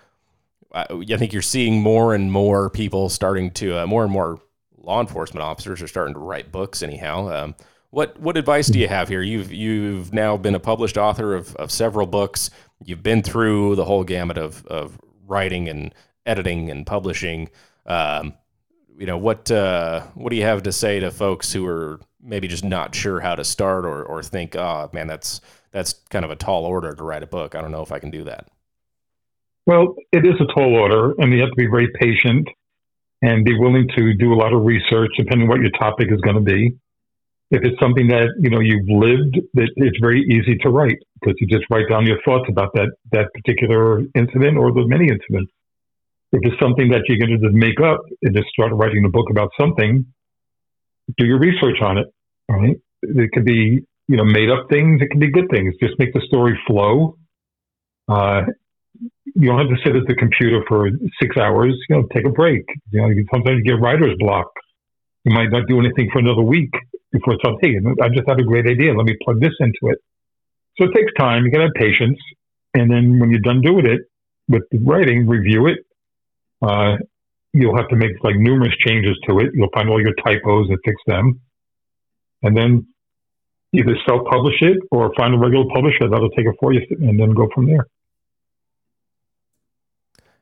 [0.74, 4.40] I think you're seeing more and more people starting to, uh, more and more
[4.76, 6.82] law enforcement officers are starting to write books.
[6.82, 7.54] Anyhow, um,
[7.90, 9.22] what what advice do you have here?
[9.22, 12.50] You've you've now been a published author of, of several books.
[12.84, 15.94] You've been through the whole gamut of of writing and
[16.26, 17.50] editing and publishing.
[17.86, 18.34] Um,
[18.98, 22.48] you know what uh, what do you have to say to folks who are maybe
[22.48, 25.40] just not sure how to start or or think, oh man, that's
[25.70, 27.54] that's kind of a tall order to write a book.
[27.54, 28.48] I don't know if I can do that.
[29.66, 32.48] Well, it is a tall order, and you have to be very patient
[33.22, 36.20] and be willing to do a lot of research, depending on what your topic is
[36.20, 36.76] going to be.
[37.50, 41.36] If it's something that you know you've lived, that it's very easy to write because
[41.40, 45.52] you just write down your thoughts about that that particular incident or the many incidents.
[46.32, 49.08] If it's something that you're going to just make up and just start writing a
[49.08, 50.04] book about something,
[51.16, 52.06] do your research on it.
[52.48, 52.76] Right?
[53.02, 55.00] It could be you know made up things.
[55.00, 55.74] It can be good things.
[55.80, 57.16] Just make the story flow.
[58.08, 58.42] Uh,
[59.34, 60.88] you don't have to sit at the computer for
[61.20, 61.74] six hours.
[61.88, 62.64] You know, take a break.
[62.90, 64.46] You know, sometimes you get writer's block.
[65.24, 66.70] You might not do anything for another week
[67.12, 68.92] before it's like, hey, I just had a great idea.
[68.94, 69.98] Let me plug this into it.
[70.76, 71.44] So it takes time.
[71.44, 72.18] You got to have patience.
[72.74, 74.02] And then when you're done doing it
[74.48, 75.78] with the writing, review it.
[76.60, 76.96] Uh,
[77.52, 79.50] you'll have to make like numerous changes to it.
[79.54, 81.40] You'll find all your typos and fix them.
[82.42, 82.86] And then
[83.72, 87.32] either self-publish it or find a regular publisher that'll take it for you and then
[87.32, 87.86] go from there.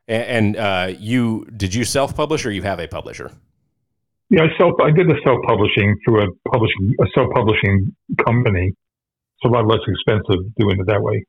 [0.07, 3.31] And, uh, you did you self-publish or you have a publisher?
[4.29, 8.67] Yeah, I self I did the self-publishing through a publishing a self-publishing company.
[8.67, 11.23] It's a lot less expensive doing it that way.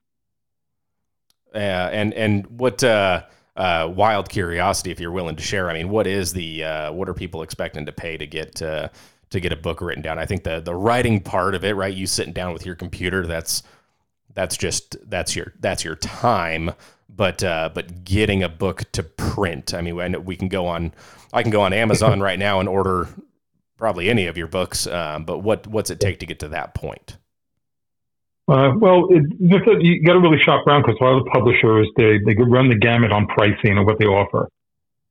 [1.54, 3.24] Yeah, and and what uh,
[3.56, 5.70] uh, wild curiosity, if you're willing to share.
[5.70, 8.88] I mean, what is the uh, what are people expecting to pay to get uh,
[9.30, 10.18] to get a book written down?
[10.18, 11.94] I think the the writing part of it, right?
[11.94, 13.62] You sitting down with your computer, that's
[14.34, 16.72] that's just that's your that's your time
[17.16, 19.74] but uh, but getting a book to print.
[19.74, 20.92] I mean, we can go on.
[21.32, 23.08] I can go on Amazon right now and order
[23.76, 24.86] probably any of your books.
[24.86, 27.16] Um, but what what's it take to get to that point?
[28.46, 31.88] Uh, well, it, you got to really shop around because a lot of the publishers
[31.96, 34.48] they they run the gamut on pricing and what they offer.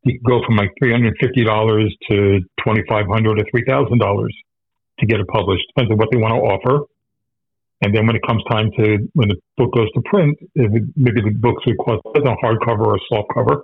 [0.04, 3.64] You can go from like three hundred fifty dollars to twenty five hundred or three
[3.66, 4.36] thousand dollars
[5.00, 5.64] to get it published.
[5.76, 6.86] Depends on what they want to offer.
[7.84, 11.36] And then when it comes time to when the book goes to print, maybe the
[11.36, 13.64] books cost a hardcover or soft cover.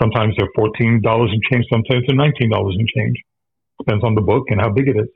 [0.00, 1.64] Sometimes they're fourteen dollars and change.
[1.72, 3.16] Sometimes they're nineteen dollars and change.
[3.78, 5.08] Depends on the book and how big it is.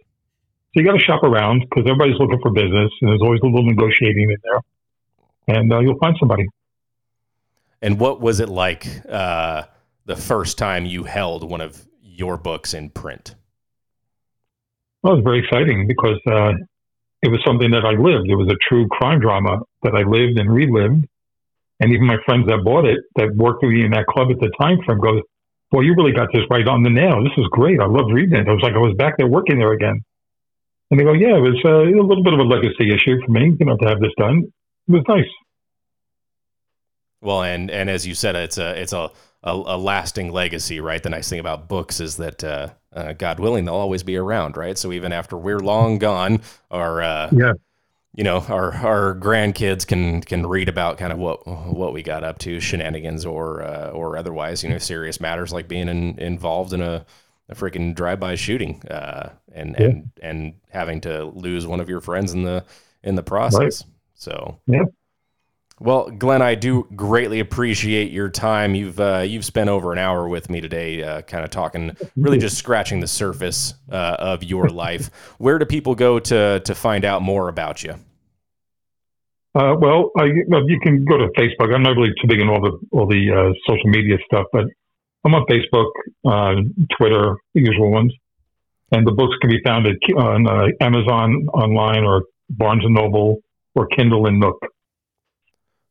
[0.73, 3.47] So you got to shop around because everybody's looking for business, and there's always a
[3.47, 6.47] little negotiating in there, and uh, you'll find somebody.
[7.83, 9.65] And what was it like uh,
[10.07, 13.35] the first time you held one of your books in print?
[15.03, 16.55] Well, it was very exciting because uh,
[17.25, 18.29] it was something that I lived.
[18.29, 21.09] It was a true crime drama that I lived and relived.
[21.81, 24.39] And even my friends that bought it, that worked with me in that club at
[24.39, 25.23] the time frame, goes,
[25.73, 27.25] "Boy, you really got this right on the nail.
[27.25, 27.81] This is great.
[27.81, 28.47] I loved reading it.
[28.47, 30.05] It was like I was back there working there again."
[30.91, 33.33] And they go, "Yeah, it was uh, a little bit of a legacy issue for
[33.33, 34.45] me, you know, to have this done.
[34.89, 35.33] It was nice."
[37.23, 39.11] Well, and and as you said, it's a it's a
[39.45, 41.03] a, a lasting legacy, right?
[41.03, 44.57] The nice thing about books is that, uh, uh, God willing, they'll always be around,
[44.57, 44.77] right?
[44.77, 46.41] So even after we're long gone,
[46.71, 47.53] our uh, yeah.
[48.17, 52.23] You know, our our grandkids can can read about kind of what what we got
[52.23, 56.73] up to, shenanigans or uh, or otherwise, you know, serious matters like being in, involved
[56.73, 57.05] in a
[57.49, 59.87] a freaking drive-by shooting uh, and yeah.
[59.87, 62.65] and and having to lose one of your friends in the
[63.03, 63.83] in the process.
[63.83, 63.93] Right.
[64.15, 64.85] So yeah.
[65.81, 68.77] Well, Glenn, I do greatly appreciate your time.
[68.77, 72.39] You've uh, you've spent over an hour with me today, uh, kind of talking, really
[72.39, 75.11] just scratching the surface uh, of your life.
[75.39, 77.95] Where do people go to to find out more about you?
[79.57, 81.75] Uh, well, I, well, you can go to Facebook.
[81.75, 84.67] I'm not really too big in all the all the uh, social media stuff, but
[85.25, 85.91] I'm on Facebook,
[86.25, 86.61] uh,
[86.97, 88.13] Twitter, the usual ones,
[88.93, 90.47] and the books can be found at on
[90.81, 93.41] Amazon online or Barnes and Noble
[93.75, 94.59] or Kindle and Nook.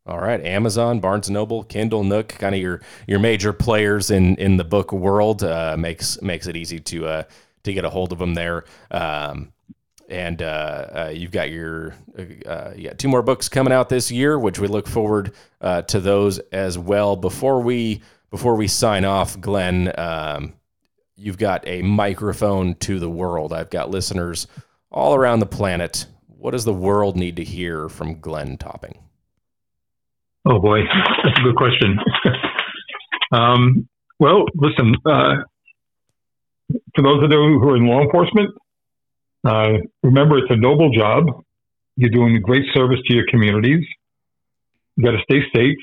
[0.05, 4.57] All right, Amazon, Barnes Noble, Kindle, Nook, kind of your your major players in in
[4.57, 7.23] the book world uh, makes makes it easy to uh,
[7.63, 8.65] to get a hold of them there.
[8.91, 9.53] Um,
[10.09, 11.95] and uh, uh you've got your
[12.45, 15.83] uh, you got two more books coming out this year, which we look forward uh,
[15.83, 17.15] to those as well.
[17.15, 20.53] Before we before we sign off, Glenn, um,
[21.15, 23.53] you've got a microphone to the world.
[23.53, 24.47] I've got listeners
[24.91, 26.07] all around the planet.
[26.27, 28.97] What does the world need to hear from Glenn Topping?
[30.45, 30.79] Oh boy,
[31.23, 31.97] that's a good question.
[33.31, 33.87] um,
[34.19, 35.35] well, listen, uh,
[36.95, 38.49] for those of you who are in law enforcement,
[39.45, 41.25] uh, remember it's a noble job.
[41.95, 43.85] You're doing a great service to your communities.
[44.97, 45.77] You got to stay safe.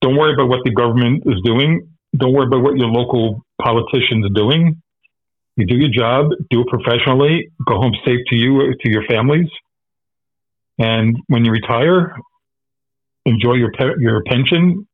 [0.00, 1.86] Don't worry about what the government is doing.
[2.16, 4.80] Don't worry about what your local politicians are doing.
[5.56, 9.48] You do your job, do it professionally, go home safe to you, to your families.
[10.78, 12.14] And when you retire,
[13.30, 14.86] enjoy your pe- your pension,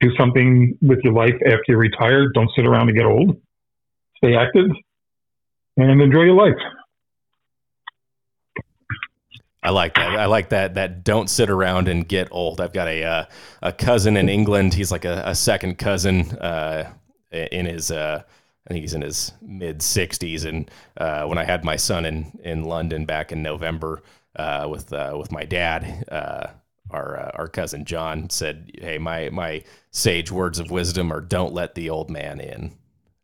[0.00, 2.28] do something with your life after you retire.
[2.28, 3.36] Don't sit around and get old.
[4.18, 4.70] Stay active
[5.76, 6.60] and enjoy your life.
[9.62, 10.18] I like that.
[10.18, 10.74] I like that.
[10.74, 12.60] That don't sit around and get old.
[12.60, 13.24] I've got a uh,
[13.62, 14.72] a cousin in England.
[14.72, 16.90] He's like a, a second cousin uh,
[17.30, 17.90] in his.
[17.90, 18.22] Uh,
[18.66, 20.44] I think he's in his mid 60s.
[20.44, 24.02] And uh, when I had my son in in London back in November
[24.36, 26.04] uh, with uh, with my dad,
[26.92, 31.74] our our cousin John said, "Hey, my my sage words of wisdom are don't let
[31.74, 32.72] the old man in."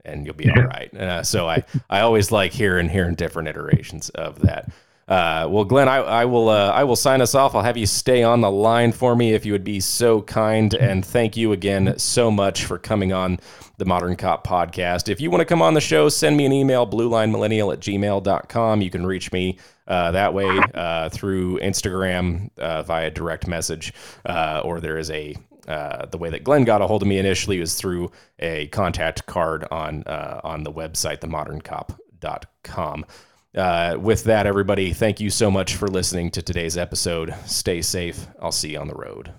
[0.04, 1.26] And you'll be all right.
[1.26, 4.70] so I, I always like hearing hearing different iterations of that.
[5.08, 7.54] Uh, well, Glenn, I, I will uh, I will sign us off.
[7.54, 10.74] I'll have you stay on the line for me if you would be so kind.
[10.74, 13.38] And thank you again so much for coming on
[13.78, 15.08] the Modern Cop podcast.
[15.08, 18.82] If you want to come on the show, send me an email, bluelinemillennial at gmail.com.
[18.82, 23.92] You can reach me uh, that way uh, through Instagram uh, via direct message,
[24.24, 25.36] uh, or there is a
[25.68, 29.26] uh, the way that Glenn got a hold of me initially was through a contact
[29.26, 33.04] card on on the website, themoderncop.com.
[33.56, 37.34] Uh, with that, everybody, thank you so much for listening to today's episode.
[37.46, 38.26] Stay safe.
[38.40, 39.32] I'll see you on the road.